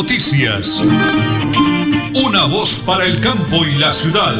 Noticias. 0.00 0.80
Una 2.14 2.46
voz 2.46 2.84
para 2.86 3.04
el 3.04 3.20
campo 3.20 3.66
y 3.66 3.76
la 3.78 3.92
ciudad. 3.92 4.32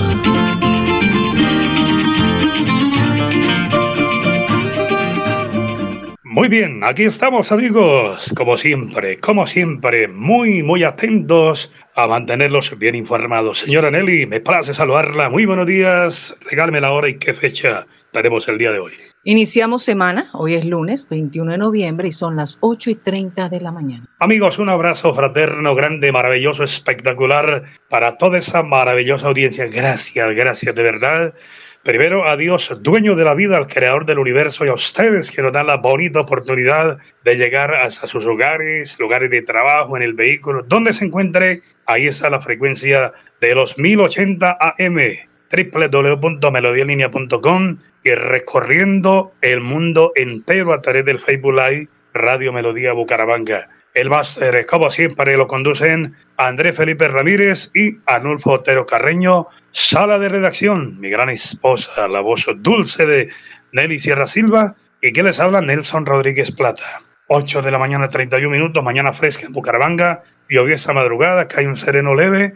Muy 6.22 6.47
bien, 6.47 6.85
aquí 6.85 7.03
estamos 7.03 7.51
amigos, 7.51 8.33
como 8.37 8.56
siempre, 8.56 9.19
como 9.19 9.49
siempre, 9.49 10.06
muy, 10.06 10.63
muy 10.63 10.85
atentos 10.85 11.72
a 11.97 12.06
mantenerlos 12.06 12.79
bien 12.79 12.95
informados. 12.95 13.59
Señora 13.59 13.90
Nelly, 13.90 14.27
me 14.27 14.38
place 14.38 14.72
saludarla. 14.72 15.29
Muy 15.29 15.45
buenos 15.45 15.67
días. 15.67 16.37
Regálame 16.48 16.80
la 16.80 16.93
hora 16.93 17.09
y 17.09 17.19
qué 17.19 17.34
fecha 17.34 17.84
tenemos 18.12 18.47
el 18.47 18.59
día 18.59 18.70
de 18.70 18.79
hoy. 18.79 19.08
Iniciamos 19.24 19.82
semana, 19.82 20.30
hoy 20.32 20.55
es 20.55 20.64
lunes 20.64 21.09
21 21.10 21.50
de 21.50 21.59
noviembre 21.59 22.06
y 22.06 22.12
son 22.12 22.37
las 22.37 22.56
8 22.60 22.91
y 22.91 22.95
30 22.95 23.48
de 23.48 23.60
la 23.60 23.72
mañana. 23.72 24.06
Amigos, 24.20 24.60
un 24.60 24.68
abrazo 24.68 25.12
fraterno, 25.12 25.74
grande, 25.74 26.12
maravilloso, 26.12 26.62
espectacular 26.62 27.64
para 27.90 28.16
toda 28.16 28.38
esa 28.38 28.62
maravillosa 28.62 29.26
audiencia. 29.26 29.66
Gracias, 29.66 30.34
gracias 30.36 30.73
de 30.73 30.82
verdad. 30.84 31.34
Primero 31.82 32.28
a 32.28 32.36
Dios, 32.36 32.73
dueño 32.80 33.16
de 33.16 33.24
la 33.24 33.34
vida, 33.34 33.56
al 33.56 33.66
creador 33.66 34.06
del 34.06 34.20
universo, 34.20 34.64
y 34.64 34.68
a 34.68 34.74
ustedes 34.74 35.32
que 35.32 35.42
nos 35.42 35.52
dan 35.52 35.66
la 35.66 35.78
bonita 35.78 36.20
oportunidad 36.20 36.98
de 37.24 37.34
llegar 37.34 37.74
hasta 37.74 38.06
sus 38.06 38.24
hogares, 38.24 38.98
lugares 39.00 39.30
de 39.30 39.42
trabajo, 39.42 39.96
en 39.96 40.04
el 40.04 40.14
vehículo, 40.14 40.62
donde 40.62 40.92
se 40.92 41.06
encuentre. 41.06 41.62
Ahí 41.87 42.06
está 42.06 42.30
la 42.30 42.40
frecuencia 42.40 43.12
de 43.40 43.54
los 43.54 43.76
1080 43.78 44.59
AM 44.60 45.27
www.melodialinea.com 45.51 47.79
y 48.05 48.15
recorriendo 48.15 49.33
el 49.41 49.61
mundo 49.61 50.12
entero 50.15 50.73
a 50.73 50.80
través 50.80 51.05
del 51.05 51.19
Facebook 51.21 51.55
Live 51.55 51.88
Radio 52.15 52.52
Melodía 52.52 52.93
Bucaramanga. 52.93 53.69
El 53.95 54.11
máster, 54.11 54.65
como 54.66 54.91
siempre, 54.91 55.37
lo 55.37 55.49
conducen 55.49 56.15
Andrés 56.37 56.77
Felipe 56.77 57.09
Ramírez 57.09 57.71
y 57.74 57.96
Anulfo 58.07 58.52
Otero 58.52 58.87
Carreño. 58.87 59.49
Sala 59.73 60.18
de 60.18 60.29
redacción, 60.29 61.01
mi 61.01 61.10
gran 61.10 61.30
esposa, 61.30 62.07
la 62.07 62.21
voz 62.21 62.46
dulce 62.59 63.07
de 63.07 63.29
Nelly 63.73 63.99
Sierra 63.99 64.27
Silva. 64.27 64.77
Y 65.01 65.12
que 65.12 65.23
les 65.23 65.41
habla 65.41 65.62
Nelson 65.62 66.07
Rodríguez 66.07 66.53
Plata. 66.53 67.03
8 67.29 67.62
de 67.62 67.71
la 67.71 67.79
mañana, 67.79 68.09
31 68.09 68.51
minutos, 68.51 68.83
mañana 68.83 69.12
fresca 69.12 69.47
en 69.47 69.53
Bucaramanga, 69.53 70.23
lluviosa 70.49 70.93
madrugada, 70.93 71.47
cae 71.47 71.67
un 71.67 71.77
sereno 71.77 72.15
leve 72.15 72.55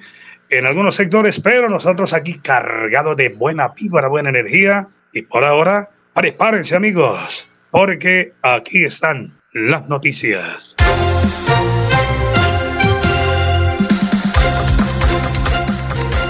en 0.52 0.66
algunos 0.66 0.94
sectores, 0.94 1.40
pero 1.40 1.68
nosotros 1.68 2.12
aquí 2.12 2.34
cargados 2.34 3.16
de 3.16 3.30
buena 3.30 3.72
pílora, 3.72 4.08
buena 4.08 4.28
energía. 4.28 4.88
Y 5.12 5.22
por 5.22 5.44
ahora, 5.44 5.90
prepárense 6.14 6.76
amigos, 6.76 7.50
porque 7.70 8.34
aquí 8.42 8.84
están 8.84 9.38
las 9.52 9.88
noticias. 9.88 10.76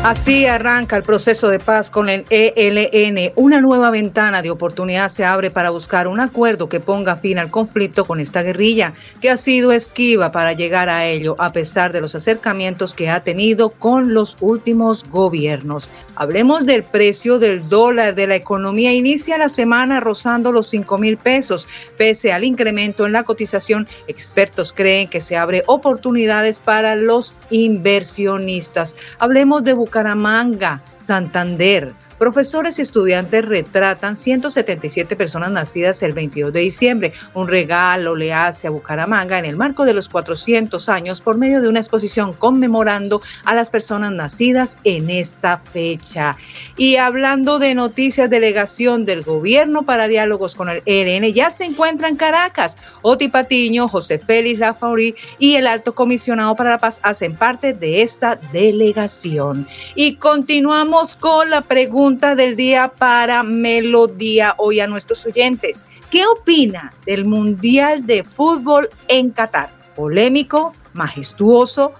Así 0.04 0.46
arranca 0.46 0.96
el 0.96 1.04
proceso 1.04 1.48
de 1.48 1.60
paz 1.60 1.88
con 1.88 2.08
el 2.08 2.24
ELN. 2.28 3.32
Una 3.36 3.60
nueva 3.60 3.88
ventana 3.90 4.42
de 4.42 4.50
oportunidad 4.50 5.08
se 5.08 5.24
abre 5.24 5.52
para 5.52 5.70
buscar 5.70 6.08
un 6.08 6.18
acuerdo 6.18 6.68
que 6.68 6.80
ponga 6.80 7.14
fin 7.14 7.38
al 7.38 7.52
conflicto 7.52 8.04
con 8.04 8.18
esta 8.18 8.42
guerrilla, 8.42 8.94
que 9.20 9.30
ha 9.30 9.36
sido 9.36 9.70
esquiva 9.70 10.32
para 10.32 10.54
llegar 10.54 10.88
a 10.88 11.06
ello, 11.06 11.36
a 11.38 11.52
pesar 11.52 11.92
de 11.92 12.00
los 12.00 12.16
acercamientos 12.16 12.94
que 12.96 13.10
ha 13.10 13.22
tenido 13.22 13.68
con 13.68 14.12
los 14.12 14.36
últimos 14.40 15.08
gobiernos. 15.08 15.88
Hablemos 16.16 16.66
del 16.66 16.82
precio 16.82 17.38
del 17.38 17.68
dólar 17.68 18.16
de 18.16 18.26
la 18.26 18.34
economía. 18.34 18.92
Inicia 18.92 19.38
la 19.38 19.48
semana 19.48 20.00
rozando 20.00 20.50
los 20.50 20.66
5 20.66 20.98
mil 20.98 21.16
pesos. 21.16 21.68
Pese 21.96 22.32
al 22.32 22.42
incremento 22.42 23.06
en 23.06 23.12
la 23.12 23.22
cotización, 23.22 23.86
expertos 24.08 24.72
creen 24.72 25.06
que 25.06 25.20
se 25.20 25.36
abre 25.36 25.62
oportunidades 25.68 26.58
para 26.58 26.96
los 26.96 27.36
inversionistas. 27.50 28.96
Hablemos 29.20 29.62
de 29.62 29.74
Bucaramanga, 29.92 30.80
Santander, 30.96 31.92
Profesores 32.22 32.78
y 32.78 32.82
estudiantes 32.82 33.44
retratan 33.44 34.16
177 34.16 35.16
personas 35.16 35.50
nacidas 35.50 36.04
el 36.04 36.12
22 36.12 36.52
de 36.52 36.60
diciembre. 36.60 37.12
Un 37.34 37.48
regalo 37.48 38.14
le 38.14 38.32
hace 38.32 38.68
a 38.68 38.70
Bucaramanga 38.70 39.40
en 39.40 39.44
el 39.44 39.56
marco 39.56 39.84
de 39.84 39.92
los 39.92 40.08
400 40.08 40.88
años 40.88 41.20
por 41.20 41.36
medio 41.36 41.60
de 41.60 41.68
una 41.68 41.80
exposición 41.80 42.32
conmemorando 42.32 43.20
a 43.44 43.56
las 43.56 43.70
personas 43.70 44.12
nacidas 44.12 44.76
en 44.84 45.10
esta 45.10 45.58
fecha. 45.72 46.36
Y 46.76 46.94
hablando 46.94 47.58
de 47.58 47.74
noticias, 47.74 48.30
delegación 48.30 49.04
del 49.04 49.22
gobierno 49.22 49.82
para 49.82 50.06
diálogos 50.06 50.54
con 50.54 50.68
el 50.68 50.80
ELN 50.86 51.32
ya 51.32 51.50
se 51.50 51.64
encuentra 51.64 52.06
en 52.08 52.14
Caracas. 52.14 52.76
Oti 53.02 53.26
Patiño, 53.26 53.88
José 53.88 54.20
Félix 54.20 54.60
Lafauri 54.60 55.16
y 55.40 55.56
el 55.56 55.66
alto 55.66 55.92
comisionado 55.92 56.54
para 56.54 56.70
la 56.70 56.78
paz 56.78 57.00
hacen 57.02 57.34
parte 57.34 57.72
de 57.72 58.02
esta 58.02 58.36
delegación. 58.52 59.66
Y 59.96 60.14
continuamos 60.14 61.16
con 61.16 61.50
la 61.50 61.62
pregunta 61.62 62.11
del 62.12 62.56
día 62.56 62.88
para 62.88 63.42
Melodía 63.42 64.54
hoy 64.58 64.80
a 64.80 64.86
nuestros 64.86 65.24
oyentes. 65.24 65.86
¿Qué 66.10 66.26
opina 66.26 66.92
del 67.06 67.24
Mundial 67.24 68.06
de 68.06 68.22
Fútbol 68.22 68.90
en 69.08 69.30
Qatar? 69.30 69.70
¿Polémico, 69.96 70.74
majestuoso, 70.92 71.94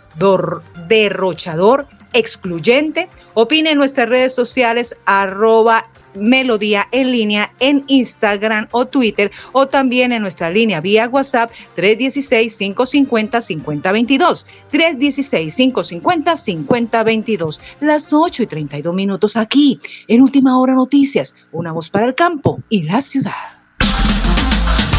derrochador, 0.87 1.87
excluyente? 2.13 3.09
Opine 3.33 3.71
en 3.71 3.79
nuestras 3.79 4.09
redes 4.09 4.35
sociales 4.35 4.95
arroba 5.07 5.87
Melodía 6.15 6.89
en 6.93 7.11
línea 7.11 7.53
en 7.61 7.85
Instagram 7.87 8.69
o 8.73 8.85
Twitter 8.87 9.31
o 9.53 9.67
también 9.67 10.13
en 10.13 10.21
nuestra 10.23 10.51
línea 10.51 10.81
vía 10.81 11.09
WhatsApp 11.09 11.51
316-550-5022. 11.77 14.47
316-550-5022. 14.71 17.61
Las 17.81 18.13
8 18.13 18.43
y 18.43 18.47
32 18.47 18.95
minutos 18.95 19.37
aquí 19.37 19.81
en 20.09 20.23
Última 20.23 20.59
Hora 20.59 20.75
Noticias. 20.75 21.35
Una 21.53 21.73
voz 21.73 21.91
para 21.91 22.07
el 22.07 22.15
campo 22.15 22.61
y 22.69 22.83
la 22.83 23.01
ciudad. 23.01 23.62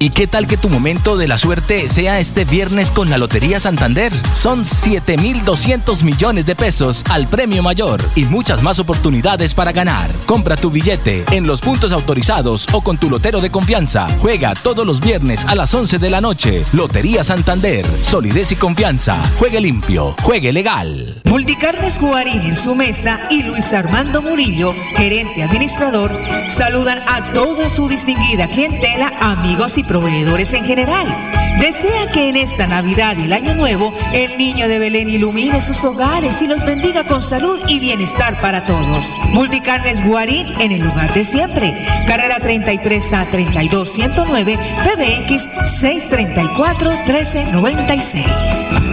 ¿Y 0.00 0.10
qué 0.10 0.28
tal 0.28 0.46
que 0.46 0.56
tu 0.56 0.68
momento 0.68 1.16
de 1.16 1.26
la 1.26 1.38
suerte 1.38 1.88
sea 1.88 2.20
este 2.20 2.44
viernes 2.44 2.92
con 2.92 3.10
la 3.10 3.18
Lotería 3.18 3.58
Santander? 3.58 4.12
Son 4.32 4.64
7.200 4.64 6.04
millones 6.04 6.46
de 6.46 6.54
pesos 6.54 7.02
al 7.10 7.26
premio 7.26 7.64
mayor 7.64 8.00
y 8.14 8.24
muchas 8.24 8.62
más 8.62 8.78
oportunidades 8.78 9.54
para 9.54 9.72
ganar. 9.72 10.08
Compra 10.24 10.56
tu 10.56 10.70
billete 10.70 11.24
en 11.32 11.48
los 11.48 11.60
puntos 11.60 11.90
autorizados 11.92 12.66
o 12.72 12.80
con 12.80 12.96
tu 12.96 13.10
lotero 13.10 13.40
de 13.40 13.50
confianza. 13.50 14.06
Juega 14.20 14.54
todos 14.54 14.86
los 14.86 15.00
viernes 15.00 15.44
a 15.46 15.56
las 15.56 15.74
11 15.74 15.98
de 15.98 16.10
la 16.10 16.20
noche. 16.20 16.62
Lotería 16.74 17.24
Santander. 17.24 17.84
Solidez 18.02 18.52
y 18.52 18.56
confianza. 18.56 19.20
Juegue 19.40 19.60
limpio. 19.60 20.14
Juegue 20.22 20.52
legal. 20.52 21.20
Multicarnes 21.24 21.98
Guarín 21.98 22.42
en 22.42 22.56
su 22.56 22.76
mesa 22.76 23.20
y 23.30 23.42
Luis 23.42 23.72
Armando 23.72 24.22
Murillo, 24.22 24.72
gerente 24.96 25.42
administrador, 25.42 26.10
saludan 26.46 27.00
a 27.08 27.32
toda 27.32 27.68
su 27.68 27.88
distinguida 27.88 28.48
clientela, 28.48 29.12
amigos 29.20 29.76
y 29.76 29.87
proveedores 29.88 30.54
en 30.54 30.64
general. 30.64 31.06
Desea 31.60 32.06
que 32.12 32.28
en 32.28 32.36
esta 32.36 32.68
Navidad 32.68 33.16
y 33.18 33.24
el 33.24 33.32
Año 33.32 33.54
Nuevo 33.54 33.92
el 34.12 34.38
niño 34.38 34.68
de 34.68 34.78
Belén 34.78 35.08
ilumine 35.08 35.60
sus 35.60 35.82
hogares 35.82 36.40
y 36.40 36.46
los 36.46 36.64
bendiga 36.64 37.02
con 37.02 37.20
salud 37.20 37.60
y 37.66 37.80
bienestar 37.80 38.40
para 38.40 38.64
todos. 38.64 39.16
Multicarnes 39.32 40.06
Guarín 40.06 40.46
en 40.60 40.70
el 40.70 40.82
lugar 40.82 41.12
de 41.14 41.24
siempre. 41.24 41.74
Carrera 42.06 42.38
33 42.38 43.12
a 43.12 43.24
32 43.24 43.88
109 43.88 44.56
PBX 44.84 45.48
634 45.80 46.90
1396. 46.90 48.24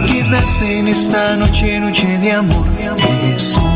Quien 0.06 0.30
nace 0.30 0.78
en 0.80 0.88
esta 0.88 1.36
noche, 1.36 1.78
noche 1.78 2.18
de 2.18 2.32
amor, 2.32 2.66
Jesús. 3.22 3.56
Navidad 3.56 3.75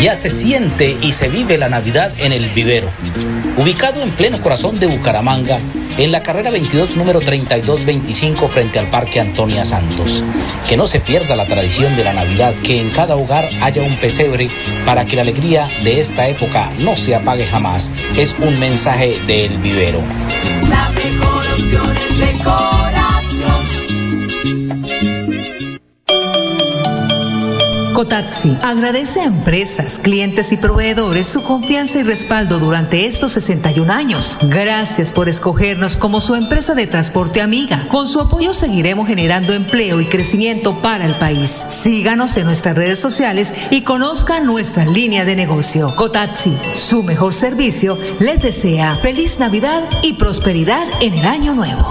Ya 0.00 0.14
se 0.14 0.30
siente 0.30 0.96
y 1.00 1.12
se 1.12 1.28
vive 1.28 1.56
la 1.56 1.70
Navidad 1.70 2.12
en 2.18 2.32
el 2.32 2.50
vivero. 2.50 2.90
Ubicado 3.56 4.02
en 4.02 4.10
pleno 4.10 4.38
corazón 4.42 4.78
de 4.78 4.86
Bucaramanga, 4.86 5.58
en 5.96 6.12
la 6.12 6.22
carrera 6.22 6.50
22, 6.50 6.96
número 6.98 7.20
3225, 7.20 8.48
frente 8.48 8.78
al 8.78 8.88
Parque 8.88 9.20
Antonia 9.20 9.64
Santos. 9.64 10.22
Que 10.68 10.76
no 10.76 10.86
se 10.86 11.00
pierda 11.00 11.34
la 11.34 11.46
tradición 11.46 11.96
de 11.96 12.04
la 12.04 12.12
Navidad, 12.12 12.54
que 12.62 12.78
en 12.78 12.90
cada 12.90 13.16
hogar 13.16 13.48
haya 13.62 13.82
un 13.82 13.96
pesebre 13.96 14.48
para 14.84 15.06
que 15.06 15.16
la 15.16 15.22
alegría 15.22 15.66
de 15.82 16.00
esta 16.00 16.28
época 16.28 16.70
no 16.80 16.94
se 16.94 17.14
apague 17.14 17.46
jamás. 17.46 17.90
Es 18.16 18.36
un 18.38 18.58
mensaje 18.60 19.18
del 19.26 19.56
vivero. 19.58 20.02
La 20.68 20.90
mejor 20.90 21.46
opción 21.52 21.96
es 21.96 22.18
decoración. 22.18 22.85
Cotaxi 27.96 28.52
agradece 28.62 29.22
a 29.22 29.24
empresas, 29.24 29.98
clientes 29.98 30.52
y 30.52 30.58
proveedores 30.58 31.26
su 31.26 31.42
confianza 31.42 31.98
y 31.98 32.02
respaldo 32.02 32.58
durante 32.58 33.06
estos 33.06 33.32
61 33.32 33.90
años. 33.90 34.36
Gracias 34.50 35.12
por 35.12 35.30
escogernos 35.30 35.96
como 35.96 36.20
su 36.20 36.34
empresa 36.34 36.74
de 36.74 36.86
transporte 36.86 37.40
amiga. 37.40 37.88
Con 37.88 38.06
su 38.06 38.20
apoyo 38.20 38.52
seguiremos 38.52 39.08
generando 39.08 39.54
empleo 39.54 39.98
y 40.02 40.04
crecimiento 40.04 40.78
para 40.82 41.06
el 41.06 41.14
país. 41.14 41.48
Síganos 41.48 42.36
en 42.36 42.44
nuestras 42.44 42.76
redes 42.76 42.98
sociales 42.98 43.50
y 43.70 43.80
conozcan 43.80 44.44
nuestra 44.44 44.84
línea 44.84 45.24
de 45.24 45.34
negocio. 45.34 45.90
Cotaxi, 45.96 46.54
su 46.74 47.02
mejor 47.02 47.32
servicio, 47.32 47.96
les 48.20 48.42
desea 48.42 48.94
feliz 48.96 49.38
Navidad 49.38 49.82
y 50.02 50.12
prosperidad 50.12 50.86
en 51.00 51.14
el 51.14 51.24
año 51.24 51.54
nuevo. 51.54 51.90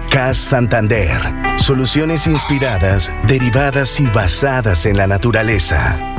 CAS 0.11 0.37
Santander. 0.37 1.21
Soluciones 1.55 2.27
inspiradas, 2.27 3.09
derivadas 3.27 3.97
y 4.01 4.07
basadas 4.07 4.85
en 4.85 4.97
la 4.97 5.07
naturaleza. 5.07 6.10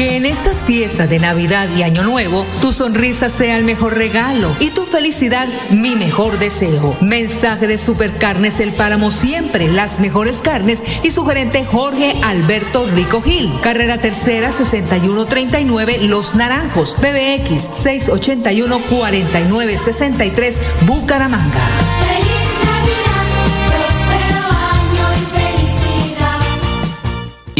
Que 0.00 0.16
en 0.16 0.24
estas 0.24 0.64
fiestas 0.64 1.10
de 1.10 1.18
Navidad 1.18 1.68
y 1.76 1.82
Año 1.82 2.04
Nuevo, 2.04 2.46
tu 2.62 2.72
sonrisa 2.72 3.28
sea 3.28 3.58
el 3.58 3.64
mejor 3.64 3.98
regalo 3.98 4.50
y 4.58 4.70
tu 4.70 4.86
felicidad 4.86 5.46
mi 5.72 5.94
mejor 5.94 6.38
deseo. 6.38 6.96
Mensaje 7.02 7.66
de 7.66 7.76
Supercarnes 7.76 8.60
El 8.60 8.72
Páramo 8.72 9.10
siempre, 9.10 9.68
las 9.68 10.00
mejores 10.00 10.40
carnes 10.40 10.82
y 11.02 11.10
su 11.10 11.26
gerente 11.26 11.66
Jorge 11.66 12.14
Alberto 12.22 12.86
Rico 12.86 13.20
Gil. 13.20 13.52
Carrera 13.62 13.98
Tercera 13.98 14.50
6139 14.50 15.98
Los 16.04 16.34
Naranjos, 16.34 16.94
PBX 16.94 17.68
681 17.74 18.80
4963 18.88 20.60
Bucaramanga. 20.86 21.68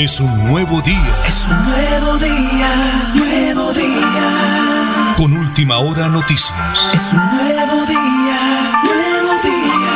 Es 0.00 0.18
un 0.18 0.34
nuevo 0.46 0.80
día. 0.80 1.14
Es 1.28 1.46
un 1.46 1.62
nuevo 1.62 2.16
día, 2.16 2.70
nuevo 3.14 3.70
día. 3.74 5.14
Con 5.18 5.34
última 5.34 5.76
hora 5.76 6.08
noticias. 6.08 6.90
Es 6.94 7.12
un 7.12 7.20
nuevo 7.36 7.84
día, 7.84 8.80
nuevo 8.82 9.34
día. 9.42 9.90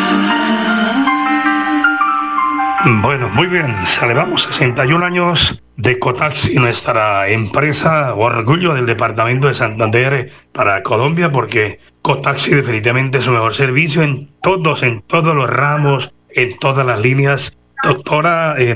Bueno, 3.00 3.30
muy 3.30 3.46
bien. 3.46 3.74
Celebramos 3.86 4.42
61 4.42 5.06
años 5.06 5.62
de 5.78 5.98
Cotaxi, 5.98 6.54
nuestra 6.56 7.26
empresa 7.30 8.12
orgullo 8.12 8.74
del 8.74 8.84
departamento 8.84 9.48
de 9.48 9.54
Santander 9.54 10.30
para 10.52 10.82
Colombia, 10.82 11.30
porque 11.30 11.80
Cotaxi 12.02 12.50
definitivamente 12.50 13.16
es 13.16 13.24
su 13.24 13.30
mejor 13.30 13.54
servicio 13.54 14.02
en 14.02 14.28
todos, 14.42 14.82
en 14.82 15.00
todos 15.00 15.34
los 15.34 15.48
ramos, 15.48 16.12
en 16.28 16.58
todas 16.58 16.84
las 16.84 17.00
líneas. 17.00 17.56
Doctora 17.84 18.54
eh, 18.58 18.74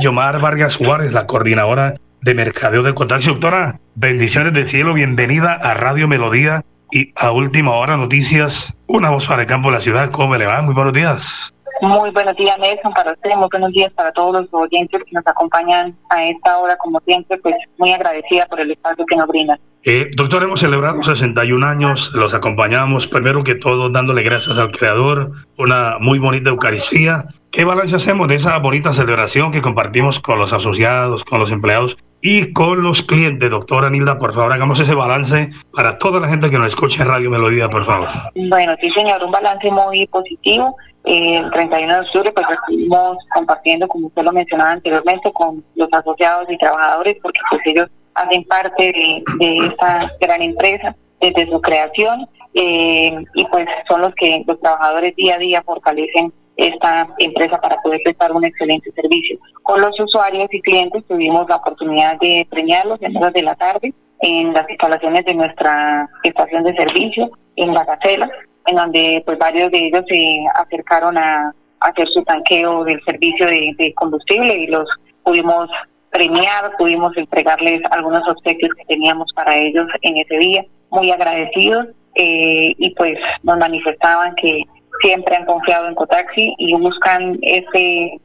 Yomar 0.00 0.38
Vargas 0.38 0.76
Juárez, 0.76 1.12
la 1.12 1.26
coordinadora 1.26 1.94
de 2.20 2.34
mercadeo 2.34 2.82
de 2.82 2.92
Cotaxi. 2.92 3.28
Doctora, 3.28 3.80
bendiciones 3.94 4.52
del 4.52 4.66
cielo, 4.66 4.92
bienvenida 4.92 5.54
a 5.54 5.72
Radio 5.72 6.06
Melodía 6.06 6.62
y 6.92 7.12
a 7.16 7.30
Última 7.30 7.72
Hora 7.72 7.96
Noticias, 7.96 8.74
una 8.86 9.08
voz 9.08 9.26
para 9.26 9.42
el 9.42 9.48
campo 9.48 9.70
de 9.70 9.76
la 9.76 9.80
ciudad. 9.80 10.10
¿Cómo 10.10 10.36
le 10.36 10.44
va? 10.44 10.60
Muy 10.60 10.74
buenos 10.74 10.92
días. 10.92 11.54
Muy 11.80 12.10
buenos 12.10 12.36
días, 12.36 12.58
Nelson, 12.58 12.92
para 12.92 13.12
usted, 13.12 13.30
muy 13.36 13.48
buenos 13.50 13.72
días 13.72 13.92
para 13.94 14.12
todos 14.12 14.32
los 14.34 14.48
oyentes 14.52 15.02
que 15.02 15.12
nos 15.12 15.26
acompañan 15.26 15.96
a 16.10 16.24
esta 16.24 16.58
hora, 16.58 16.76
como 16.76 17.00
siempre, 17.00 17.38
pues 17.38 17.54
muy 17.78 17.92
agradecida 17.92 18.46
por 18.46 18.60
el 18.60 18.70
espacio 18.70 19.04
que 19.06 19.16
nos 19.16 19.26
brindan. 19.28 19.58
Eh, 19.84 20.10
doctor, 20.14 20.42
hemos 20.42 20.60
celebrado 20.60 21.02
61 21.02 21.66
años, 21.66 22.12
los 22.12 22.34
acompañamos, 22.34 23.06
primero 23.06 23.42
que 23.42 23.54
todo 23.54 23.88
dándole 23.88 24.22
gracias 24.22 24.58
al 24.58 24.72
Creador, 24.72 25.30
una 25.56 25.96
muy 25.98 26.18
bonita 26.18 26.50
Eucaristía. 26.50 27.24
¿Qué 27.50 27.64
balance 27.64 27.96
hacemos 27.96 28.28
de 28.28 28.34
esa 28.34 28.58
bonita 28.58 28.92
celebración 28.92 29.50
que 29.50 29.62
compartimos 29.62 30.20
con 30.20 30.38
los 30.38 30.52
asociados, 30.52 31.24
con 31.24 31.40
los 31.40 31.50
empleados 31.50 31.96
y 32.20 32.52
con 32.52 32.82
los 32.82 33.02
clientes? 33.02 33.50
Doctora 33.50 33.88
Nilda, 33.88 34.18
por 34.18 34.34
favor, 34.34 34.52
hagamos 34.52 34.78
ese 34.80 34.94
balance 34.94 35.48
para 35.72 35.96
toda 35.96 36.20
la 36.20 36.28
gente 36.28 36.50
que 36.50 36.58
nos 36.58 36.68
escucha 36.68 37.02
en 37.02 37.08
Radio 37.08 37.30
Melodía, 37.30 37.70
por 37.70 37.86
favor. 37.86 38.08
Bueno, 38.34 38.74
sí, 38.80 38.90
señor, 38.90 39.24
un 39.24 39.32
balance 39.32 39.70
muy 39.70 40.06
positivo. 40.08 40.76
El 41.04 41.50
31 41.50 41.94
de 41.94 42.00
octubre, 42.00 42.32
pues 42.32 42.46
estuvimos 42.50 43.16
compartiendo, 43.34 43.88
como 43.88 44.08
usted 44.08 44.22
lo 44.22 44.32
mencionaba 44.32 44.72
anteriormente, 44.72 45.32
con 45.32 45.64
los 45.74 45.92
asociados 45.92 46.50
y 46.50 46.58
trabajadores, 46.58 47.16
porque 47.22 47.40
pues 47.50 47.62
ellos 47.64 47.88
hacen 48.14 48.44
parte 48.44 48.84
de, 48.84 49.24
de 49.38 49.66
esta 49.66 50.12
gran 50.20 50.42
empresa 50.42 50.94
desde 51.20 51.46
su 51.48 51.60
creación 51.60 52.26
eh, 52.54 53.24
y 53.34 53.44
pues 53.46 53.66
son 53.88 54.02
los 54.02 54.14
que 54.14 54.42
los 54.46 54.60
trabajadores 54.60 55.14
día 55.16 55.36
a 55.36 55.38
día 55.38 55.62
fortalecen 55.62 56.32
esta 56.56 57.08
empresa 57.18 57.58
para 57.60 57.80
poder 57.82 58.00
prestar 58.04 58.32
un 58.32 58.44
excelente 58.44 58.90
servicio. 58.92 59.38
Con 59.62 59.80
los 59.80 59.98
usuarios 59.98 60.52
y 60.52 60.60
clientes 60.60 61.04
tuvimos 61.06 61.48
la 61.48 61.56
oportunidad 61.56 62.18
de 62.18 62.46
premiarlos 62.50 63.00
en 63.02 63.16
horas 63.16 63.32
de 63.32 63.42
la 63.42 63.54
tarde 63.54 63.94
en 64.20 64.52
las 64.52 64.68
instalaciones 64.68 65.24
de 65.24 65.34
nuestra 65.34 66.08
estación 66.22 66.64
de 66.64 66.74
servicio 66.74 67.30
en 67.56 67.72
La 67.72 67.84
Gacela, 67.84 68.30
en 68.70 68.76
donde 68.76 69.22
pues 69.24 69.38
varios 69.38 69.70
de 69.70 69.86
ellos 69.86 70.04
se 70.08 70.44
acercaron 70.54 71.18
a, 71.18 71.54
hacer 71.80 72.06
su 72.08 72.22
tanqueo 72.24 72.84
del 72.84 73.02
servicio 73.04 73.46
de, 73.46 73.94
combustible 73.96 74.54
y 74.54 74.66
los 74.66 74.86
pudimos 75.22 75.70
premiar, 76.10 76.72
pudimos 76.76 77.16
entregarles 77.16 77.80
algunos 77.90 78.28
obsequios 78.28 78.70
que 78.74 78.84
teníamos 78.84 79.32
para 79.34 79.56
ellos 79.56 79.86
en 80.02 80.18
ese 80.18 80.36
día, 80.36 80.64
muy 80.90 81.10
agradecidos 81.10 81.86
eh, 82.16 82.74
y 82.76 82.94
pues 82.96 83.18
nos 83.44 83.56
manifestaban 83.56 84.34
que 84.34 84.62
siempre 85.00 85.36
han 85.36 85.46
confiado 85.46 85.88
en 85.88 85.94
Cotaxi 85.94 86.54
y 86.58 86.74
buscan 86.74 87.38
ese, 87.42 88.20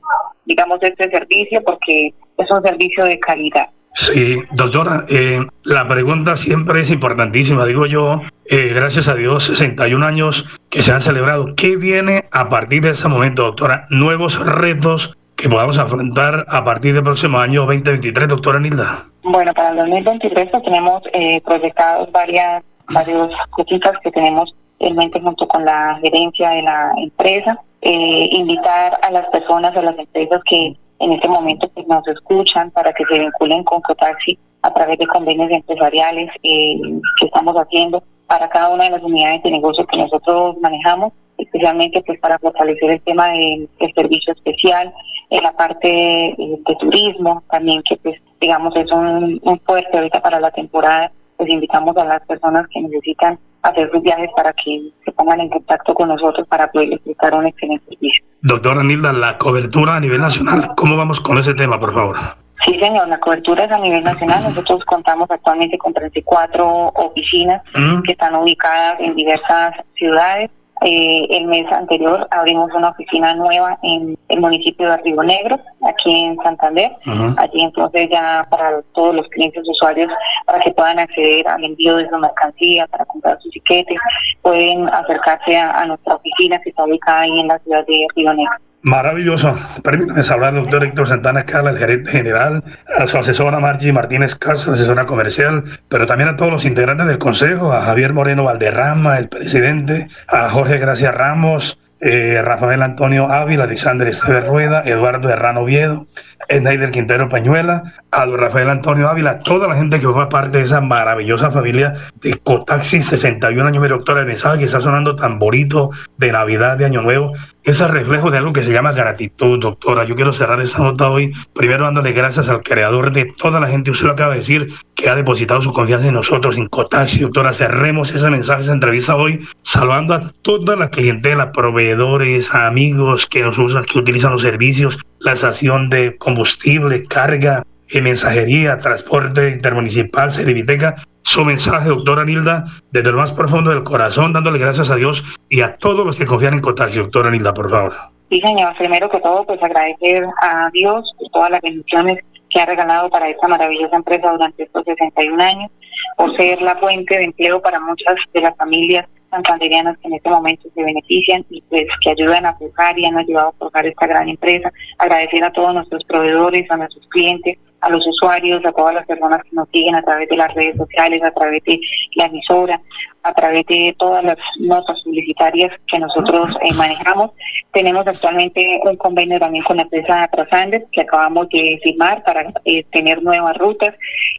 digamos, 0.46 0.80
este 0.82 1.10
servicio 1.10 1.64
porque 1.64 2.14
es 2.38 2.52
un 2.52 2.62
servicio 2.62 3.06
de 3.06 3.20
calidad. 3.20 3.70
Sí, 3.96 4.42
doctora, 4.52 5.06
eh, 5.08 5.40
la 5.64 5.88
pregunta 5.88 6.36
siempre 6.36 6.82
es 6.82 6.92
importantísima. 6.92 7.66
Digo 7.66 7.86
yo, 7.86 8.22
eh, 8.46 8.72
gracias 8.75 9.08
a 9.08 9.16
Dios, 9.16 9.46
61 9.46 10.06
años 10.06 10.46
que 10.70 10.84
se 10.84 10.92
han 10.92 11.00
celebrado. 11.02 11.56
¿Qué 11.56 11.78
viene 11.78 12.25
a 12.32 12.50
partir 12.50 12.84
de 12.84 12.92
ese 12.92 13.08
momento, 13.08 13.44
doctora? 13.44 13.88
Nuevos 13.90 14.38
retos 14.46 15.16
que 15.38 15.50
podamos 15.50 15.78
afrontar 15.78 16.46
a 16.50 16.64
partir 16.66 16.94
del 16.94 17.04
próximo 17.04 17.40
año 17.40 17.62
2023, 17.62 18.28
doctora 18.28 18.60
Nilda. 18.60 19.06
Bueno, 19.24 19.54
para 19.54 19.70
el 19.70 19.78
2023 19.78 20.50
pues, 20.52 20.64
tenemos 20.64 21.02
eh, 21.14 21.42
proyectados 21.46 22.12
varias, 22.12 22.64
varias 22.90 23.30
cositas 23.52 23.94
que 24.04 24.12
tenemos 24.12 24.54
en 24.80 24.96
mente 24.98 25.22
junto 25.22 25.48
con 25.48 25.64
la 25.64 25.98
gerencia 26.02 26.50
de 26.50 26.62
la 26.64 26.92
empresa. 26.98 27.58
Eh, 27.82 28.30
invitar 28.32 29.00
a 29.02 29.12
las 29.12 29.28
personas, 29.28 29.75
a 29.78 29.82
las 29.82 29.98
empresas 29.98 30.42
que 30.50 30.75
en 31.00 31.12
este 31.14 31.28
momento 31.28 31.68
pues, 31.70 31.88
nos 31.88 32.08
escuchan 32.08 32.72
para 32.72 32.94
que 32.94 33.06
se 33.06 33.20
vinculen 33.20 33.64
con 33.64 33.82
Cotaxi 33.82 34.38
a 34.62 34.74
través 34.74 34.98
de 34.98 35.08
convenios 35.08 35.52
empresariales 35.52 36.30
eh, 36.44 36.80
que 37.20 37.25
estamos 37.25 37.56
haciendo 37.56 38.04
para 38.28 38.50
cada 38.50 38.70
una 38.70 38.86
de 38.86 38.90
las 38.92 39.04
unidades 39.04 39.44
de 39.44 39.52
negocio 39.52 39.86
que 39.86 39.98
nosotros 39.98 40.58
manejamos, 40.60 41.14
especialmente 41.38 42.02
pues 42.06 42.20
para 42.20 42.40
fortalecer 42.40 42.92
el 42.92 43.02
tema 43.02 43.30
del 43.30 43.70
servicio 43.94 44.34
especial, 44.34 44.94
en 45.30 45.44
la 45.44 45.52
parte 45.52 46.30
eh, 46.30 46.36
de 46.38 46.75
turismo 46.78 47.44
también 47.50 47.82
que 47.88 47.98
pues 47.98 48.20
digamos 48.40 48.75
es 48.75 48.92
un, 48.92 49.40
fuerte 49.66 49.98
ahorita 49.98 50.22
para 50.22 50.40
la 50.40 50.52
temporada, 50.52 51.12
pues 51.38 51.50
invitamos 51.50 51.96
a 51.98 52.06
las 52.06 52.25
personas 52.25 52.68
que 52.70 52.82
necesitan 52.82 53.38
hacer 53.62 53.90
sus 53.92 54.02
viajes 54.02 54.30
para 54.36 54.54
que 54.54 54.90
se 55.04 55.12
pongan 55.12 55.42
en 55.42 55.50
contacto 55.50 55.94
con 55.94 56.10
nosotros 56.10 56.48
para 56.48 56.72
poder 56.72 57.00
prestar 57.02 57.34
un 57.34 57.48
excelente 57.48 57.86
servicio. 57.90 58.25
Doctora 58.46 58.84
Nilda, 58.84 59.12
la 59.12 59.40
cobertura 59.40 59.96
a 59.96 60.00
nivel 60.00 60.22
nacional, 60.22 60.70
¿cómo 60.78 60.96
vamos 60.96 61.20
con 61.20 61.40
ese 61.40 61.56
tema, 61.56 61.80
por 61.80 61.96
favor? 61.96 62.16
Sí, 62.64 62.78
señor, 62.80 63.08
la 63.08 63.20
cobertura 63.20 63.64
es 63.64 63.72
a 63.72 63.80
nivel 63.80 64.04
nacional. 64.04 64.44
Nosotros 64.44 64.86
contamos 64.86 65.32
actualmente 65.32 65.80
con 65.80 65.94
34 65.96 66.90
oficinas 66.94 67.64
Mm. 67.74 68.04
que 68.04 68.12
están 68.12 68.36
ubicadas 68.36 69.00
en 69.00 69.16
diversas 69.16 69.74
ciudades. 69.96 70.52
Eh, 70.88 71.25
el 71.32 71.48
mes 71.48 71.65
anterior 71.72 72.27
abrimos 72.30 72.72
una 72.75 72.89
oficina 72.89 73.34
nueva 73.34 73.75
en 73.82 74.15
el 74.30 74.39
municipio 74.39 74.88
de 74.88 74.98
Río 74.98 75.24
Negro, 75.24 75.60
aquí 75.82 76.12
en 76.12 76.38
Santander. 76.38 76.92
Allí 77.38 77.62
entonces 77.62 78.08
ya 78.12 78.46
para 78.51 78.84
todos 78.94 79.15
los 79.15 79.27
clientes 79.30 79.68
usuarios, 79.68 80.12
para 80.46 80.60
que 80.60 80.70
puedan 80.72 81.00
acceder 81.00 81.48
al 81.48 81.63
envío 81.63 81.98
de 81.98 82.08
su 82.08 82.18
mercancía, 82.20 82.86
para 82.86 83.04
comprar 83.06 83.39
sus 83.42 83.51
tiquetes, 83.51 83.98
pueden 84.44 84.88
acercarse 84.89 85.58
a, 85.58 85.72
a 85.72 85.86
nuestra 85.88 86.15
oficina 86.15 86.62
que 86.62 86.70
está 86.70 86.84
ubicada 86.84 87.22
ahí 87.22 87.39
en 87.39 87.48
la 87.48 87.58
ciudad 87.58 87.84
de 87.88 88.06
Río 88.15 88.34
Negro. 88.36 88.65
Maravilloso. 88.86 89.58
Permítame 89.82 90.24
saludar 90.24 90.54
al 90.54 90.62
doctor 90.62 90.84
Héctor 90.84 91.08
Santana 91.08 91.39
Escala, 91.39 91.72
el 91.72 91.80
gerente 91.80 92.12
general, 92.12 92.63
a 92.96 93.08
su 93.08 93.18
asesora 93.18 93.60
Margie 93.60 93.92
Martínez 93.92 94.36
Castro, 94.36 94.74
asesora 94.74 95.08
comercial, 95.08 95.63
pero 95.89 96.06
también 96.06 96.30
a 96.30 96.38
todos 96.38 96.51
los 96.51 96.65
integrantes 96.65 97.08
del 97.08 97.18
consejo, 97.18 97.74
a 97.74 97.82
Javier 97.82 98.13
Moreno 98.13 98.44
Valderrama, 98.44 99.18
el 99.18 99.27
presidente, 99.27 100.08
a 100.27 100.51
Jorge 100.51 100.77
Gracia 100.77 101.12
Ramos, 101.12 101.80
eh, 102.00 102.39
Rafael 102.44 102.84
Antonio 102.84 103.32
Ávila, 103.32 103.63
Alexander 103.63 104.08
Esteves 104.08 104.46
Rueda, 104.46 104.84
Eduardo 104.86 105.30
Herrano 105.30 105.62
Oviedo, 105.62 106.06
Snaider 106.48 106.92
Quintero 106.92 107.27
Pañuela, 107.27 107.94
a 108.12 108.25
Rafael 108.27 108.70
Antonio 108.70 109.10
Ávila, 109.10 109.39
toda 109.39 109.68
la 109.68 109.75
gente 109.75 110.00
que 110.00 110.06
forma 110.06 110.30
parte 110.30 110.60
de 110.60 110.65
esa 110.65 110.80
maravillosa 110.80 111.50
familia 111.50 111.96
de 112.22 112.38
Cotaxi 112.44 113.01
61 113.01 113.68
años, 113.68 113.82
mi 113.82 113.89
doctora, 113.89 114.24
mensaje 114.25 114.60
que 114.60 114.65
está 114.65 114.80
sonando 114.80 115.15
tan 115.15 115.39
bonito 115.39 115.89
de 116.20 116.32
Navidad, 116.32 116.77
de 116.77 116.86
Año 116.86 117.01
Nuevo, 117.01 117.34
es 117.66 117.80
el 117.82 117.90
reflejo 117.90 118.30
de 118.30 118.38
algo 118.38 118.54
que 118.54 118.64
se 118.64 118.72
llama 118.72 118.92
gratitud, 118.92 119.60
doctora. 119.60 120.06
Yo 120.06 120.16
quiero 120.16 120.32
cerrar 120.34 120.62
esta 120.62 120.80
nota 120.80 121.10
hoy, 121.10 121.34
primero 121.54 121.86
dándole 121.86 122.12
gracias 122.12 122.48
al 122.48 122.62
creador 122.62 123.12
de 123.12 123.26
toda 123.38 123.60
la 123.60 123.68
gente, 123.68 123.90
usted 123.90 124.06
lo 124.06 124.12
acaba 124.14 124.34
de 124.34 124.40
decir, 124.40 124.74
que 124.94 125.10
ha 125.10 125.16
depositado 125.16 125.64
su 125.64 125.74
confianza 125.74 126.08
en 126.08 126.14
nosotros, 126.14 126.58
en 126.58 126.68
Cotaxi, 126.68 127.22
doctora. 127.22 127.54
Cerremos 127.54 128.14
ese 128.14 128.30
mensaje, 128.30 128.64
esa 128.64 128.74
entrevista 128.74 129.16
hoy, 129.16 129.48
saludando 129.64 130.14
a 130.14 130.32
toda 130.44 130.76
la 130.76 130.92
clientela, 130.92 131.52
proveedores, 131.52 132.54
amigos 132.54 133.26
que 133.26 133.42
nos 133.42 133.58
usan, 133.58 133.86
que 133.86 133.98
utilizan 133.98 134.34
los 134.34 134.44
servicios, 134.44 135.00
la 135.20 135.34
estación 135.34 135.90
de 135.90 136.18
combustible, 136.18 137.06
carga, 137.06 137.64
eh, 137.90 138.02
mensajería, 138.02 138.78
transporte 138.78 139.50
intermunicipal, 139.50 140.32
Serviteca. 140.32 141.04
Su 141.25 141.44
mensaje, 141.44 141.89
doctora 141.89 142.24
Nilda, 142.24 142.65
desde 142.91 143.12
lo 143.12 143.17
más 143.17 143.34
profundo 143.34 143.72
del 143.72 143.84
corazón, 143.84 144.32
dándole 144.32 144.60
gracias 144.60 144.91
a 144.91 144.96
Dios 144.96 145.24
y 145.50 145.62
a 145.62 145.75
todos 145.77 146.05
los 146.05 146.17
que 146.17 146.25
confían 146.25 146.53
en 146.53 146.62
Cotaxi, 146.62 147.00
doctora 147.00 147.32
Nilda, 147.32 147.51
por 147.51 147.70
favor. 147.70 147.94
Sí, 148.29 148.39
señor. 148.39 148.77
Primero 148.77 149.10
que 149.10 149.20
todo, 149.20 149.44
pues 149.44 149.62
agradecer 149.62 150.24
a 150.39 150.70
Dios 150.72 151.12
por 151.17 151.29
todas 151.32 151.50
las 151.50 151.62
bendiciones 151.62 152.20
que 152.51 152.62
ha 152.62 152.67
regalado 152.67 153.10
para 153.10 153.27
esta 153.27 153.48
maravillosa 153.48 153.96
empresa 153.96 154.32
durante 154.32 154.63
estos 154.63 154.86
61 154.86 155.44
años, 155.44 155.72
por 156.15 156.36
ser 156.38 156.62
la 156.62 156.75
fuente 156.75 157.17
de 157.17 157.24
empleo 157.24 157.60
para 157.60 157.79
muchas 157.79 158.15
de 158.32 158.41
las 158.41 158.55
familias 158.55 159.08
santanderianas 159.32 159.98
que 159.98 160.08
en 160.08 160.13
este 160.13 160.29
momento 160.29 160.70
se 160.74 160.84
benefician 160.84 161.44
y 161.50 161.62
pues 161.63 161.88
que 162.01 162.12
ayudan 162.12 162.46
a 162.46 162.53
forjar 162.53 162.98
y 163.00 163.05
han 163.08 163.17
ayudado 163.17 163.50
a 163.50 163.53
forjar 163.53 163.88
esta 163.88 164.05
gran 164.05 164.29
empresa. 164.29 164.72
Agradecer 165.00 165.44
a 165.44 165.51
todos 165.51 165.74
nuestros 165.74 166.03
proveedores, 166.03 166.70
a 166.70 166.77
nuestros 166.77 167.05
clientes, 167.08 167.58
a 167.86 167.89
los 167.89 168.06
usuarios, 168.08 168.65
a 168.65 168.72
todas 168.72 168.96
las 168.96 169.06
personas 169.06 169.44
que 169.44 169.56
nos 169.56 169.70
siguen 169.70 169.96
a 169.96 170.01
través 170.01 170.27
de 170.27 170.38
las 170.38 170.54
redes 170.56 170.75
sociales, 170.75 171.22
a 171.24 171.32
través 171.32 171.63
de 171.63 171.80
la 172.15 172.25
emisora, 172.25 172.82
a 173.22 173.34
través 173.34 173.65
de 173.68 173.96
todas 174.00 174.24
las 174.24 174.38
notas 174.60 175.01
publicitarias 175.04 175.72
que 175.88 176.00
nosotros 176.00 176.50
eh, 176.62 176.74
manejamos. 176.74 177.32
Tenemos 177.74 178.08
actualmente 178.08 178.80
un 178.84 178.98
convenio 178.98 179.39
también 179.39 179.63
con 179.63 179.77
la 179.77 179.84
empresa 179.84 180.27
Trasandes 180.32 180.84
que 180.92 181.01
acabamos 181.01 181.48
de 181.50 181.80
firmar 181.84 182.24
para 182.24 182.51
eh, 182.65 182.84
tener 182.92 183.22
nuevas 183.22 183.56
rutas 183.58 183.94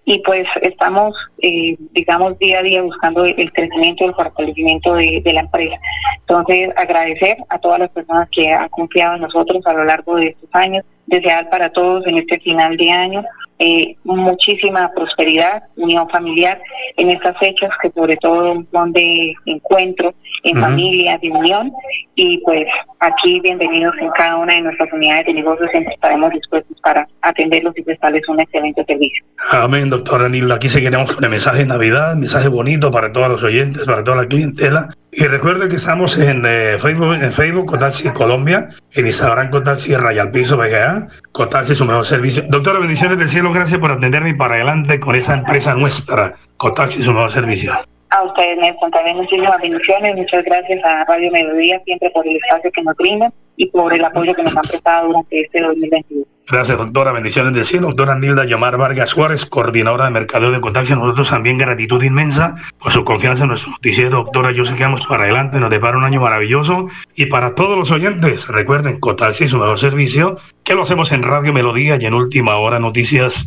y 0.05 0.19
pues 0.19 0.47
estamos, 0.63 1.15
eh, 1.41 1.77
digamos, 1.93 2.37
día 2.41 2.59
a 2.59 2.63
día 2.63 2.83
buscando 2.83 3.25
el 3.25 3.53
crecimiento 3.53 4.05
y 4.05 4.09
el 4.09 4.15
fortalecimiento 4.15 4.95
de, 4.95 5.21
de 5.25 5.33
la 5.33 5.41
empresa. 5.41 5.77
Entonces, 6.21 6.71
agradecer 6.77 7.37
a 7.49 7.59
todas 7.59 7.79
las 7.79 7.91
personas 7.91 8.29
que 8.33 8.53
han 8.53 8.69
confiado 8.71 9.15
en 9.15 9.23
nosotros 9.23 9.65
a 9.67 9.73
lo 9.73 9.85
largo 9.85 10.17
de 10.17 10.29
estos 10.29 10.51
años, 10.53 10.85
desear 11.07 11.49
para 11.51 11.71
todos 11.71 12.07
en 12.07 12.19
este 12.19 12.39
final 12.41 12.77
de 12.77 12.91
año 12.91 13.25
eh, 13.59 13.97
muchísima 14.05 14.91
prosperidad, 14.95 15.63
unión 15.77 16.09
familiar 16.11 16.61
en 16.97 17.11
estas 17.11 17.39
fechas 17.39 17.71
que 17.81 17.91
sobre 17.91 18.17
todo 18.19 18.63
son 18.71 18.93
de 18.93 19.35
encuentro 19.47 20.15
en 20.43 20.59
Ujú. 20.59 20.67
familia, 20.67 21.19
de 21.19 21.31
unión 21.31 21.73
y 22.15 22.39
pues 22.39 22.67
aquí 23.01 23.41
bienvenidos 23.41 23.95
en 24.01 24.11
cada 24.11 24.37
una 24.37 24.55
de 24.55 24.63
nuestras 24.63 24.93
unidades 24.93 25.27
de 25.27 25.35
negocios, 25.35 25.71
siempre 25.71 25.95
estaremos 25.95 26.31
dispuestos 26.31 26.79
para 26.83 27.07
atenderlos 27.23 27.77
y 27.77 27.83
prestarles 27.83 28.29
un 28.29 28.41
excelente 28.41 28.85
servicio. 28.85 29.25
Amén, 29.51 29.91
doctora 29.91 30.29
Nilda. 30.29 30.57
Aquí 30.57 30.69
seguiremos 30.69 31.13
con 31.13 31.25
el 31.25 31.31
mensaje 31.31 31.59
de 31.59 31.67
Navidad, 31.67 32.15
mensaje 32.17 32.49
bonito 32.49 32.91
para 32.91 33.13
todos 33.13 33.29
los 33.29 33.43
oyentes, 33.43 33.85
para 33.85 34.03
toda 34.03 34.19
la 34.19 34.27
clientela. 34.27 34.89
Y 35.13 35.25
recuerde 35.25 35.69
que 35.69 35.77
estamos 35.77 36.19
en 36.19 36.45
eh, 36.47 36.77
Facebook, 36.79 37.15
en 37.15 37.33
Facebook, 37.33 37.67
Cotaxi 37.67 38.11
Colombia, 38.11 38.69
en 38.93 39.07
Instagram, 39.07 39.51
Cotaxi 39.51 39.97
Rayal 39.97 40.31
Piso 40.31 40.59
VGA, 40.59 41.09
Cotaxi 41.33 41.75
su 41.75 41.87
mejor 41.87 42.05
servicio. 42.05 42.45
Doctora, 42.49 42.81
bendiciones 42.81 43.19
del 43.19 43.31
cielo, 43.31 43.46
gracias 43.53 43.81
por 43.81 43.91
atenderme 43.91 44.31
y 44.31 44.35
para 44.35 44.55
adelante 44.55 45.01
con 45.01 45.15
esa 45.15 45.35
empresa 45.35 45.75
nuestra, 45.75 46.35
Cotaxi 46.57 47.03
su 47.03 47.13
mejor 47.13 47.33
servicio. 47.33 47.73
A 48.17 48.23
ustedes, 48.23 48.57
Nelson, 48.57 48.91
también 48.91 49.19
muchísimas 49.19 49.61
bendiciones. 49.61 50.17
Muchas 50.17 50.43
gracias 50.43 50.83
a 50.83 51.05
Radio 51.05 51.31
Melodía 51.31 51.79
siempre 51.85 52.09
por 52.09 52.27
el 52.27 52.37
espacio 52.37 52.73
que 52.73 52.83
nos 52.83 52.97
brindan 52.97 53.31
y 53.57 53.67
por 53.67 53.93
el 53.93 54.03
apoyo 54.03 54.33
que 54.33 54.43
nos 54.43 54.57
han 54.57 54.63
prestado 54.63 55.09
durante 55.09 55.43
este 55.43 55.61
2022. 55.61 56.27
Gracias, 56.49 56.79
doctora. 56.79 57.13
Bendiciones 57.13 57.53
del 57.53 57.67
cielo. 57.67 57.89
Doctora 57.89 58.19
Nilda 58.19 58.47
Yomar 58.47 58.79
Vargas 58.79 59.11
Suárez, 59.11 59.45
coordinadora 59.45 60.07
de 60.07 60.13
mercadeo 60.13 60.51
de 60.51 60.63
Cotaxi. 60.63 60.95
Nosotros 60.95 61.29
también 61.29 61.59
gratitud 61.59 62.03
inmensa 62.03 62.55
por 62.79 62.91
su 62.91 63.05
confianza 63.05 63.43
en 63.43 63.49
nuestro 63.49 63.73
noticiero. 63.73 64.09
Doctora, 64.09 64.51
yo 64.53 64.65
sé 64.65 64.75
que 64.77 64.85
vamos 64.85 65.03
para 65.07 65.25
adelante. 65.25 65.59
Nos 65.59 65.69
depara 65.69 65.99
un 65.99 66.05
año 66.05 66.23
maravilloso. 66.23 66.89
Y 67.17 67.27
para 67.27 67.55
todos 67.55 67.77
los 67.77 67.91
oyentes, 67.91 68.49
recuerden, 68.49 68.99
Cotaxi, 68.99 69.47
su 69.47 69.59
mejor 69.59 69.79
servicio, 69.79 70.39
que 70.65 70.75
lo 70.75 70.85
hacemos 70.85 71.13
en 71.13 71.23
Radio 71.23 71.53
Melodía 71.53 71.99
y 72.01 72.07
en 72.07 72.15
Última 72.15 72.57
Hora 72.57 72.79
Noticias. 72.79 73.47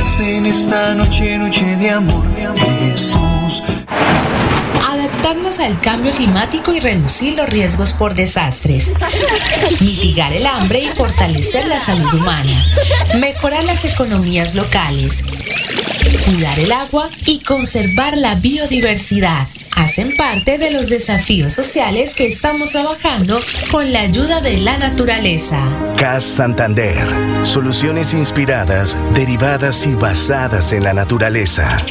en 0.19 0.47
esta 0.47 0.95
noche, 0.95 1.37
noche 1.37 1.63
de 1.77 1.91
amor, 1.91 2.25
Jesús. 2.79 3.61
Adaptarnos 4.89 5.59
al 5.59 5.79
cambio 5.79 6.11
climático 6.11 6.73
y 6.73 6.79
reducir 6.79 7.35
los 7.35 7.47
riesgos 7.47 7.93
por 7.93 8.15
desastres. 8.15 8.91
Mitigar 9.79 10.33
el 10.33 10.47
hambre 10.47 10.83
y 10.83 10.89
fortalecer 10.89 11.67
la 11.67 11.79
salud 11.79 12.11
humana. 12.15 12.65
Mejorar 13.19 13.63
las 13.63 13.85
economías 13.85 14.55
locales. 14.55 15.23
Cuidar 16.25 16.59
el 16.59 16.71
agua 16.71 17.09
y 17.27 17.39
conservar 17.39 18.17
la 18.17 18.33
biodiversidad 18.35 19.47
hacen 19.75 20.15
parte 20.15 20.57
de 20.57 20.71
los 20.71 20.89
desafíos 20.89 21.53
sociales 21.53 22.13
que 22.13 22.27
estamos 22.27 22.71
trabajando 22.71 23.39
con 23.71 23.91
la 23.91 24.01
ayuda 24.01 24.41
de 24.41 24.57
la 24.57 24.77
naturaleza. 24.77 25.57
CAS 25.97 26.23
Santander. 26.23 27.07
Soluciones 27.43 28.13
inspiradas, 28.13 28.97
derivadas 29.13 29.85
y 29.85 29.93
basadas 29.93 30.73
en 30.73 30.83
la 30.83 30.93
naturaleza. 30.93 31.83